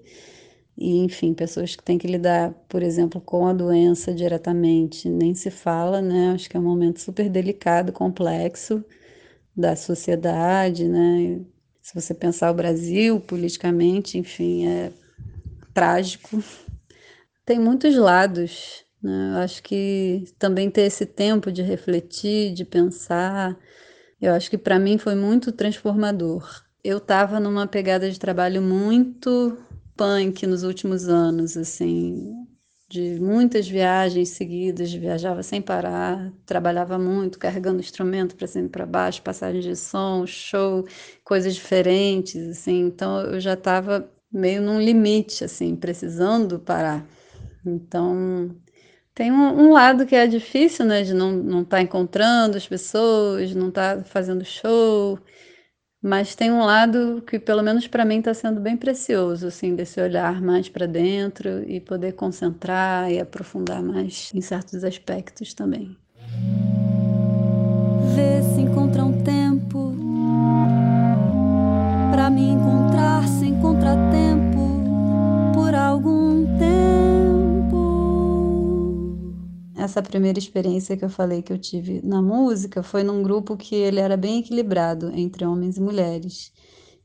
E, 0.76 0.98
enfim, 1.04 1.32
pessoas 1.34 1.76
que 1.76 1.84
têm 1.84 1.98
que 1.98 2.08
lidar, 2.08 2.52
por 2.68 2.82
exemplo, 2.82 3.20
com 3.20 3.46
a 3.46 3.52
doença 3.52 4.12
diretamente, 4.12 5.08
nem 5.08 5.34
se 5.34 5.50
fala, 5.50 6.02
né? 6.02 6.32
Acho 6.34 6.50
que 6.50 6.56
é 6.56 6.60
um 6.60 6.64
momento 6.64 7.00
super 7.00 7.28
delicado, 7.30 7.92
complexo 7.92 8.84
da 9.56 9.76
sociedade, 9.76 10.88
né? 10.88 11.40
Se 11.82 11.94
você 11.94 12.14
pensar 12.14 12.50
o 12.50 12.54
Brasil 12.54 13.20
politicamente, 13.20 14.18
enfim, 14.18 14.66
é 14.66 14.92
trágico. 15.72 16.42
Tem 17.46 17.58
muitos 17.60 17.96
lados 17.96 18.83
né? 19.04 19.32
Eu 19.34 19.38
acho 19.40 19.62
que 19.62 20.24
também 20.38 20.70
ter 20.70 20.82
esse 20.82 21.04
tempo 21.04 21.52
de 21.52 21.62
refletir, 21.62 22.54
de 22.54 22.64
pensar, 22.64 23.56
eu 24.20 24.32
acho 24.32 24.50
que 24.50 24.58
para 24.58 24.78
mim 24.78 24.96
foi 24.98 25.14
muito 25.14 25.52
transformador. 25.52 26.64
Eu 26.82 26.98
estava 26.98 27.38
numa 27.38 27.66
pegada 27.66 28.10
de 28.10 28.18
trabalho 28.18 28.62
muito 28.62 29.58
punk 29.96 30.46
nos 30.46 30.62
últimos 30.62 31.08
anos, 31.08 31.56
assim, 31.56 32.32
de 32.88 33.20
muitas 33.20 33.68
viagens 33.68 34.30
seguidas, 34.30 34.92
viajava 34.92 35.42
sem 35.42 35.60
parar, 35.60 36.32
trabalhava 36.46 36.98
muito, 36.98 37.38
carregando 37.38 37.80
instrumento 37.80 38.36
para 38.36 38.46
cima 38.46 38.66
e 38.66 38.70
para 38.70 38.86
baixo, 38.86 39.22
passagem 39.22 39.60
de 39.60 39.76
som, 39.76 40.26
show, 40.26 40.86
coisas 41.24 41.54
diferentes, 41.54 42.48
assim. 42.48 42.80
Então 42.86 43.20
eu 43.20 43.40
já 43.40 43.54
estava 43.54 44.10
meio 44.32 44.62
num 44.62 44.80
limite, 44.80 45.44
assim, 45.44 45.76
precisando 45.76 46.58
parar. 46.58 47.06
Então 47.66 48.54
tem 49.14 49.30
um, 49.30 49.68
um, 49.68 49.72
lado 49.72 50.04
que 50.04 50.16
é 50.16 50.26
difícil, 50.26 50.84
né? 50.84 51.02
De 51.02 51.14
não 51.14 51.62
estar 51.62 51.76
tá 51.76 51.82
encontrando 51.82 52.56
as 52.56 52.66
pessoas, 52.66 53.54
não 53.54 53.68
estar 53.68 53.98
tá 53.98 54.04
fazendo 54.04 54.44
show. 54.44 55.18
Mas 56.02 56.34
tem 56.34 56.50
um 56.50 56.64
lado 56.64 57.22
que, 57.26 57.38
pelo 57.38 57.62
menos 57.62 57.86
para 57.86 58.04
mim, 58.04 58.18
está 58.18 58.34
sendo 58.34 58.60
bem 58.60 58.76
precioso, 58.76 59.46
assim, 59.46 59.74
desse 59.74 60.00
olhar 60.00 60.42
mais 60.42 60.68
para 60.68 60.86
dentro 60.86 61.62
e 61.66 61.80
poder 61.80 62.12
concentrar 62.12 63.10
e 63.10 63.18
aprofundar 63.18 63.82
mais 63.82 64.30
em 64.34 64.40
certos 64.42 64.84
aspectos 64.84 65.54
também. 65.54 65.96
Essa 79.84 80.02
primeira 80.02 80.38
experiência 80.38 80.96
que 80.96 81.04
eu 81.04 81.08
falei 81.10 81.42
que 81.42 81.52
eu 81.52 81.58
tive 81.58 82.00
na 82.02 82.20
música 82.22 82.82
foi 82.82 83.02
num 83.02 83.22
grupo 83.22 83.56
que 83.56 83.74
ele 83.74 84.00
era 84.00 84.16
bem 84.16 84.40
equilibrado 84.40 85.10
entre 85.14 85.44
homens 85.44 85.76
e 85.76 85.80
mulheres. 85.80 86.52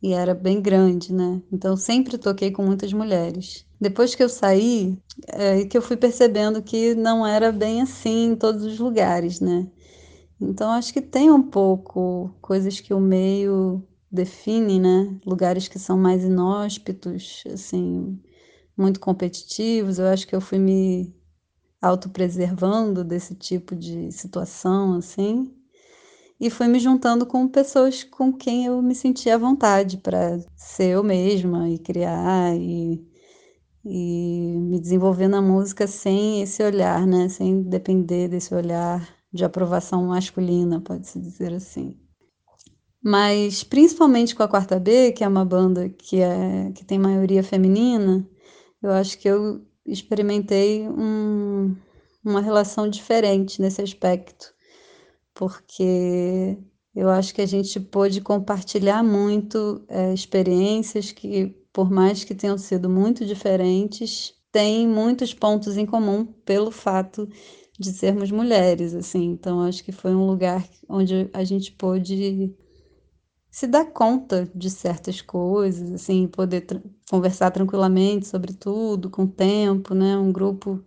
E 0.01 0.13
era 0.13 0.33
bem 0.33 0.61
grande, 0.61 1.13
né? 1.13 1.41
Então 1.51 1.75
sempre 1.75 2.17
toquei 2.17 2.51
com 2.51 2.63
muitas 2.63 2.93
mulheres. 2.93 3.65
Depois 3.79 4.15
que 4.15 4.23
eu 4.23 4.29
saí, 4.29 4.97
é 5.27 5.65
que 5.65 5.77
eu 5.77 5.81
fui 5.81 5.97
percebendo 5.97 6.61
que 6.61 6.95
não 6.95 7.25
era 7.27 7.51
bem 7.51 7.81
assim 7.81 8.31
em 8.31 8.35
todos 8.35 8.63
os 8.63 8.79
lugares, 8.79 9.39
né? 9.41 9.67
Então 10.39 10.71
acho 10.71 10.93
que 10.93 11.01
tem 11.01 11.29
um 11.31 11.43
pouco 11.43 12.33
coisas 12.41 12.79
que 12.79 12.93
o 12.93 12.99
meio 12.99 13.83
define, 14.11 14.79
né? 14.79 15.19
Lugares 15.25 15.67
que 15.67 15.77
são 15.77 15.97
mais 15.97 16.23
inóspitos, 16.23 17.43
assim, 17.53 18.19
muito 18.77 18.99
competitivos. 18.99 19.99
Eu 19.99 20.07
acho 20.07 20.27
que 20.27 20.35
eu 20.35 20.41
fui 20.41 20.57
me 20.57 21.13
autopreservando 21.81 23.03
desse 23.03 23.35
tipo 23.35 23.75
de 23.75 24.11
situação, 24.11 24.95
assim. 24.95 25.53
E 26.39 26.49
fui 26.49 26.67
me 26.67 26.79
juntando 26.79 27.25
com 27.25 27.47
pessoas 27.47 28.03
com 28.03 28.31
quem 28.31 28.65
eu 28.65 28.81
me 28.81 28.95
sentia 28.95 29.35
à 29.35 29.37
vontade 29.37 29.97
para 29.97 30.39
ser 30.55 30.91
eu 30.91 31.03
mesma 31.03 31.69
e 31.69 31.77
criar 31.77 32.55
e, 32.55 33.05
e 33.85 34.57
me 34.57 34.79
desenvolver 34.79 35.27
na 35.27 35.41
música 35.41 35.85
sem 35.85 36.41
esse 36.41 36.63
olhar, 36.63 37.05
né? 37.05 37.27
Sem 37.27 37.61
depender 37.63 38.29
desse 38.29 38.53
olhar 38.53 39.07
de 39.33 39.43
aprovação 39.43 40.05
masculina, 40.07 40.79
pode-se 40.81 41.19
dizer 41.19 41.53
assim. 41.53 41.97
Mas 43.03 43.63
principalmente 43.63 44.35
com 44.35 44.43
a 44.43 44.47
Quarta 44.47 44.79
B, 44.79 45.11
que 45.11 45.23
é 45.23 45.27
uma 45.27 45.45
banda 45.45 45.89
que, 45.89 46.21
é, 46.21 46.71
que 46.73 46.83
tem 46.85 46.99
maioria 46.99 47.43
feminina, 47.43 48.27
eu 48.81 48.91
acho 48.91 49.17
que 49.17 49.27
eu 49.27 49.61
experimentei 49.91 50.87
um, 50.87 51.75
uma 52.23 52.41
relação 52.41 52.89
diferente 52.89 53.61
nesse 53.61 53.81
aspecto, 53.81 54.53
porque 55.33 56.57
eu 56.95 57.09
acho 57.09 57.33
que 57.33 57.41
a 57.41 57.45
gente 57.45 57.79
pôde 57.79 58.21
compartilhar 58.21 59.03
muito 59.03 59.83
é, 59.87 60.13
experiências 60.13 61.11
que, 61.11 61.55
por 61.71 61.89
mais 61.89 62.23
que 62.23 62.35
tenham 62.35 62.57
sido 62.57 62.89
muito 62.89 63.25
diferentes, 63.25 64.33
têm 64.51 64.87
muitos 64.87 65.33
pontos 65.33 65.77
em 65.77 65.85
comum 65.85 66.25
pelo 66.25 66.71
fato 66.71 67.27
de 67.79 67.93
sermos 67.93 68.31
mulheres, 68.31 68.93
assim. 68.93 69.23
Então, 69.25 69.61
acho 69.61 69.83
que 69.83 69.91
foi 69.91 70.13
um 70.13 70.25
lugar 70.27 70.67
onde 70.87 71.29
a 71.33 71.43
gente 71.43 71.71
pôde 71.71 72.53
se 73.59 73.67
dar 73.67 73.83
conta 73.83 74.49
de 74.55 74.69
certas 74.69 75.21
coisas, 75.21 75.91
assim, 75.91 76.27
poder 76.27 76.61
tra 76.61 76.81
conversar 77.11 77.51
tranquilamente 77.51 78.25
sobre 78.25 78.53
tudo, 78.53 79.09
com 79.09 79.23
o 79.23 79.27
tempo, 79.27 79.93
né? 79.93 80.17
Um 80.17 80.31
grupo 80.31 80.81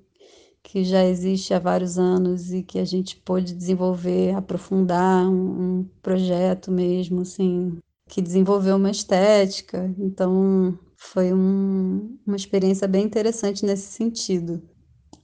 que 0.63 0.83
já 0.83 1.05
existe 1.05 1.53
há 1.53 1.59
vários 1.59 1.99
anos 1.99 2.51
e 2.51 2.63
que 2.63 2.79
a 2.79 2.85
gente 2.87 3.17
pôde 3.17 3.53
desenvolver, 3.53 4.35
aprofundar 4.35 5.29
um, 5.29 5.81
um 5.81 5.89
projeto 6.01 6.73
mesmo, 6.73 7.21
assim, 7.21 7.77
que 8.09 8.23
desenvolveu 8.23 8.77
uma 8.77 8.91
estética. 8.91 9.95
Então, 9.99 10.79
foi 10.97 11.31
um, 11.31 12.17
uma 12.27 12.37
experiência 12.37 12.89
bem 12.89 13.05
interessante 13.05 13.67
nesse 13.67 13.93
sentido. 13.93 14.63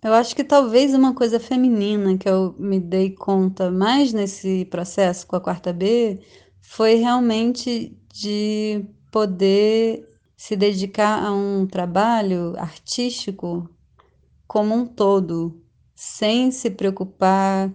Eu 0.05 0.13
acho 0.13 0.37
que 0.37 0.45
talvez 0.45 0.93
uma 0.93 1.15
coisa 1.15 1.41
feminina 1.41 2.19
que 2.19 2.29
eu 2.29 2.55
me 2.59 2.79
dei 2.79 3.11
conta 3.11 3.71
mais 3.71 4.13
nesse 4.13 4.67
processo 4.67 5.27
com 5.27 5.35
a 5.35 5.41
quarta 5.41 5.73
B 5.73 6.21
foi 6.69 6.97
realmente 6.97 7.99
de 8.13 8.85
poder 9.11 10.07
se 10.37 10.55
dedicar 10.55 11.25
a 11.25 11.33
um 11.33 11.67
trabalho 11.67 12.55
artístico 12.59 13.69
como 14.47 14.75
um 14.75 14.85
todo, 14.87 15.61
sem 15.95 16.51
se 16.51 16.71
preocupar 16.71 17.73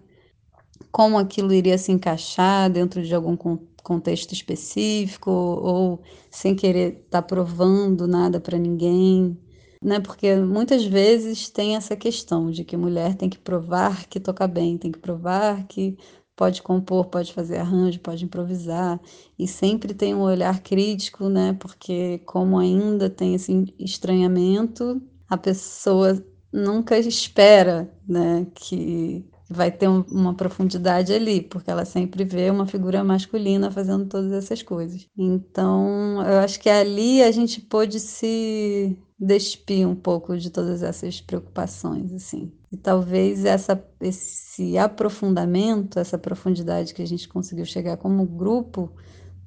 como 0.92 1.18
aquilo 1.18 1.52
iria 1.52 1.78
se 1.78 1.92
encaixar 1.92 2.70
dentro 2.70 3.02
de 3.02 3.16
algum 3.16 3.36
contexto 3.82 4.32
específico 4.32 5.32
ou 5.32 6.04
sem 6.30 6.56
querer 6.56 7.00
estar 7.06 7.22
tá 7.24 7.28
provando 7.28 8.08
nada 8.08 8.40
para 8.40 8.60
ninguém, 8.60 9.36
né? 9.84 10.00
Porque 10.00 10.36
muitas 10.36 10.86
vezes 10.86 11.50
tem 11.50 11.76
essa 11.76 11.96
questão 11.96 12.52
de 12.52 12.64
que 12.64 12.78
mulher 12.78 13.16
tem 13.16 13.28
que 13.28 13.40
provar 13.40 14.06
que 14.06 14.20
toca 14.20 14.48
bem, 14.48 14.78
tem 14.78 14.92
que 14.92 15.00
provar 15.00 15.66
que 15.68 15.98
pode 16.36 16.62
compor, 16.62 17.06
pode 17.08 17.34
fazer 17.34 17.58
arranjo, 17.58 18.00
pode 18.00 18.26
improvisar 18.26 19.00
e 19.38 19.48
sempre 19.48 19.93
tem 19.93 20.15
um 20.15 20.22
olhar 20.22 20.62
crítico, 20.62 21.30
né? 21.30 21.54
Porque 21.60 22.19
como 22.19 22.58
ainda 22.58 23.10
tem 23.10 23.36
esse 23.36 23.74
estranhamento, 23.80 25.02
a 25.30 25.38
pessoa 25.38 26.24
nunca 26.52 26.98
espera, 26.98 27.91
né, 28.08 28.46
que 28.54 29.26
vai 29.50 29.72
ter 29.72 29.88
um, 29.88 30.02
uma 30.10 30.34
profundidade 30.34 31.14
ali, 31.14 31.42
porque 31.42 31.70
ela 31.70 31.86
sempre 31.86 32.24
vê 32.24 32.50
uma 32.50 32.66
figura 32.66 33.04
masculina 33.04 33.70
fazendo 33.72 34.06
todas 34.06 34.32
essas 34.32 34.64
coisas. 34.64 35.08
Então, 35.18 36.22
eu 36.24 36.40
acho 36.40 36.60
que 36.60 36.70
ali 36.70 37.22
a 37.22 37.32
gente 37.32 37.62
pôde 37.62 38.00
se 38.00 38.98
despir 39.20 39.88
um 39.88 39.96
pouco 39.96 40.38
de 40.38 40.50
todas 40.50 40.84
essas 40.84 41.22
preocupações, 41.22 42.14
assim. 42.14 42.52
E 42.72 42.78
talvez 42.78 43.46
essa, 43.46 43.82
esse 44.02 44.78
aprofundamento, 44.78 46.00
essa 46.00 46.18
profundidade 46.18 46.94
que 46.94 47.02
a 47.02 47.08
gente 47.08 47.28
conseguiu 47.28 47.66
chegar 47.66 47.98
como 47.98 48.26
grupo, 48.26 48.92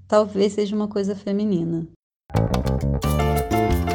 talvez 0.07 0.53
seja 0.53 0.77
uma 0.77 0.89
coisa 0.89 1.15
feminina. 1.15 1.89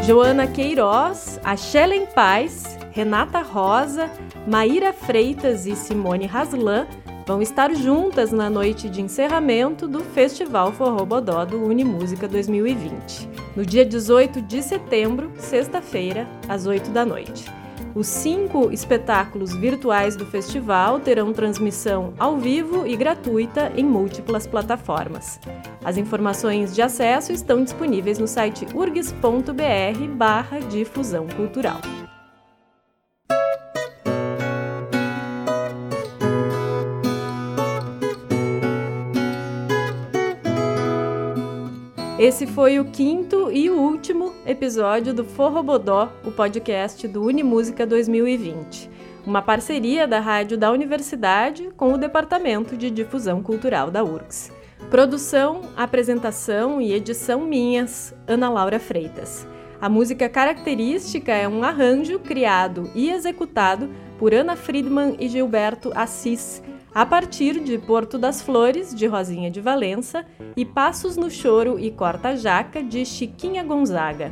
Joana 0.04 0.48
Queiroz, 0.48 1.40
Axela 1.44 1.96
Paz, 2.08 2.78
Renata 2.92 3.42
Rosa, 3.42 4.10
Maíra 4.48 4.92
Freitas 4.92 5.68
e 5.68 5.76
Simone 5.76 6.26
Raslan 6.26 6.88
vão 7.28 7.40
estar 7.40 7.74
juntas 7.76 8.32
na 8.32 8.50
noite 8.50 8.90
de 8.90 9.00
encerramento 9.00 9.88
do 9.88 10.00
Festival 10.00 10.72
Forrobodó 10.72 11.46
do 11.46 11.64
Unimúsica 11.64 12.28
2020, 12.28 13.30
no 13.56 13.64
dia 13.64 13.86
18 13.86 14.42
de 14.42 14.64
setembro, 14.64 15.32
sexta-feira, 15.38 16.28
às 16.50 16.66
8 16.66 16.90
da 16.90 17.06
noite. 17.06 17.61
Os 17.93 18.08
cinco 18.08 18.71
espetáculos 18.71 19.54
virtuais 19.54 20.15
do 20.15 20.25
festival 20.25 20.99
terão 20.99 21.34
transmissão 21.34 22.13
ao 22.17 22.38
vivo 22.38 22.88
e 22.88 22.95
gratuita 22.95 23.71
em 23.75 23.84
múltiplas 23.84 24.47
plataformas. 24.47 25.39
As 25.84 25.97
informações 25.97 26.73
de 26.73 26.82
acesso 26.82 27.34
estão 27.34 27.63
disponíveis 27.63 28.17
no 28.17 28.27
site 28.27 28.65
urgs.br/barra 28.73 30.60
difusão 30.62 31.27
cultural. 31.27 31.82
Esse 42.21 42.45
foi 42.45 42.79
o 42.79 42.86
quinto 42.86 43.51
e 43.51 43.71
último 43.71 44.31
episódio 44.45 45.12
do 45.12 45.25
Forrobodó, 45.25 46.13
o 46.23 46.31
podcast 46.31 47.07
do 47.07 47.23
Unimúsica 47.23 47.84
2020, 47.84 48.91
uma 49.25 49.41
parceria 49.41 50.07
da 50.07 50.19
rádio 50.19 50.55
da 50.55 50.71
universidade 50.71 51.71
com 51.75 51.93
o 51.93 51.97
Departamento 51.97 52.77
de 52.77 52.91
Difusão 52.91 53.41
Cultural 53.41 53.89
da 53.89 54.03
URGS. 54.03 54.51
Produção, 54.91 55.62
apresentação 55.75 56.79
e 56.79 56.93
edição 56.93 57.41
minhas, 57.41 58.13
Ana 58.27 58.51
Laura 58.51 58.79
Freitas. 58.79 59.47
A 59.81 59.89
música 59.89 60.29
característica 60.29 61.31
é 61.31 61.47
um 61.47 61.63
arranjo 61.63 62.19
criado 62.19 62.88
e 62.93 63.10
executado 63.10 63.89
por 64.19 64.31
Ana 64.31 64.55
Friedman 64.55 65.15
e 65.19 65.27
Gilberto 65.27 65.91
Assis 65.95 66.62
a 66.93 67.06
partir 67.06 67.60
de 67.60 67.77
Porto 67.77 68.17
das 68.17 68.41
Flores, 68.41 68.93
de 68.93 69.08
Rosinha 69.08 69.49
de 69.49 69.62
Valença, 69.62 70.25
e 70.56 70.65
Passos 70.65 71.15
no 71.15 71.32
Choro 71.32 71.80
e 71.80 71.89
Corta 71.89 72.36
Jaca, 72.36 72.84
de 72.84 73.06
Chiquinha 73.06 73.63
Gonzaga. 73.63 74.32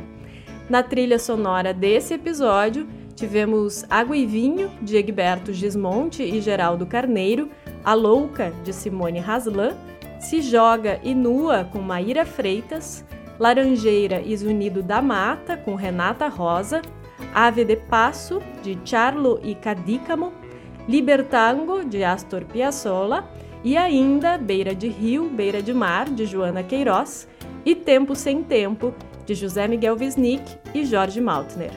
Na 0.68 0.82
trilha 0.82 1.18
sonora 1.18 1.72
desse 1.72 2.14
episódio, 2.14 2.86
tivemos 3.16 3.84
Água 3.88 4.16
e 4.16 4.26
Vinho, 4.26 4.70
de 4.82 4.96
Egberto 4.96 5.52
Gismonte 5.52 6.22
e 6.22 6.40
Geraldo 6.40 6.86
Carneiro, 6.86 7.48
A 7.82 7.94
Louca, 7.94 8.52
de 8.62 8.72
Simone 8.72 9.18
Haslan, 9.18 9.74
Se 10.20 10.42
Joga 10.42 11.00
e 11.02 11.14
Nua, 11.14 11.64
com 11.64 11.80
Maíra 11.80 12.26
Freitas, 12.26 13.04
Laranjeira 13.38 14.20
e 14.20 14.36
Zunido 14.36 14.82
da 14.82 15.00
Mata, 15.00 15.56
com 15.56 15.74
Renata 15.74 16.28
Rosa, 16.28 16.82
Ave 17.34 17.64
de 17.64 17.76
Passo, 17.76 18.42
de 18.62 18.78
Charlo 18.84 19.40
e 19.42 19.54
Cadícamo, 19.54 20.32
Libertango, 20.88 21.84
de 21.84 22.02
Astor 22.02 22.44
Piazzolla, 22.44 23.28
e 23.62 23.76
ainda 23.76 24.38
Beira 24.38 24.74
de 24.74 24.88
Rio, 24.88 25.28
Beira 25.28 25.62
de 25.62 25.72
Mar, 25.72 26.08
de 26.08 26.24
Joana 26.26 26.62
Queiroz, 26.62 27.28
e 27.64 27.74
Tempo 27.74 28.14
Sem 28.14 28.42
Tempo, 28.42 28.94
de 29.26 29.34
José 29.34 29.68
Miguel 29.68 29.96
Wisnik 29.98 30.42
e 30.74 30.84
Jorge 30.84 31.20
Maltner. 31.20 31.72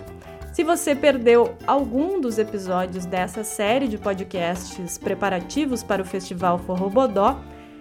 Se 0.53 0.63
você 0.63 0.95
perdeu 0.95 1.55
algum 1.65 2.21
dos 2.21 2.37
episódios 2.37 3.05
dessa 3.05 3.43
série 3.43 3.87
de 3.87 3.97
podcasts 3.97 4.97
preparativos 4.97 5.83
para 5.83 6.01
o 6.01 6.05
Festival 6.05 6.59
Forrobodó, 6.59 7.39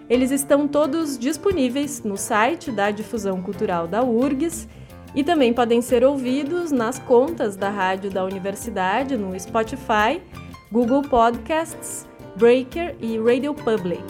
eles 0.09 0.31
estão 0.31 0.67
todos 0.67 1.17
disponíveis 1.17 2.03
no 2.03 2.17
site 2.17 2.71
da 2.71 2.91
Difusão 2.91 3.41
Cultural 3.41 3.87
da 3.87 4.03
URGS 4.03 4.67
e 5.15 5.23
também 5.23 5.53
podem 5.53 5.81
ser 5.81 6.03
ouvidos 6.03 6.71
nas 6.71 6.99
contas 6.99 7.55
da 7.55 7.69
rádio 7.69 8.09
da 8.09 8.25
universidade 8.25 9.15
no 9.15 9.39
Spotify 9.39 10.19
Google 10.73 11.03
Podcasts, 11.03 12.07
Breaker 12.35 12.95
e 12.99 13.19
Radio 13.19 13.53
Public. 13.53 14.01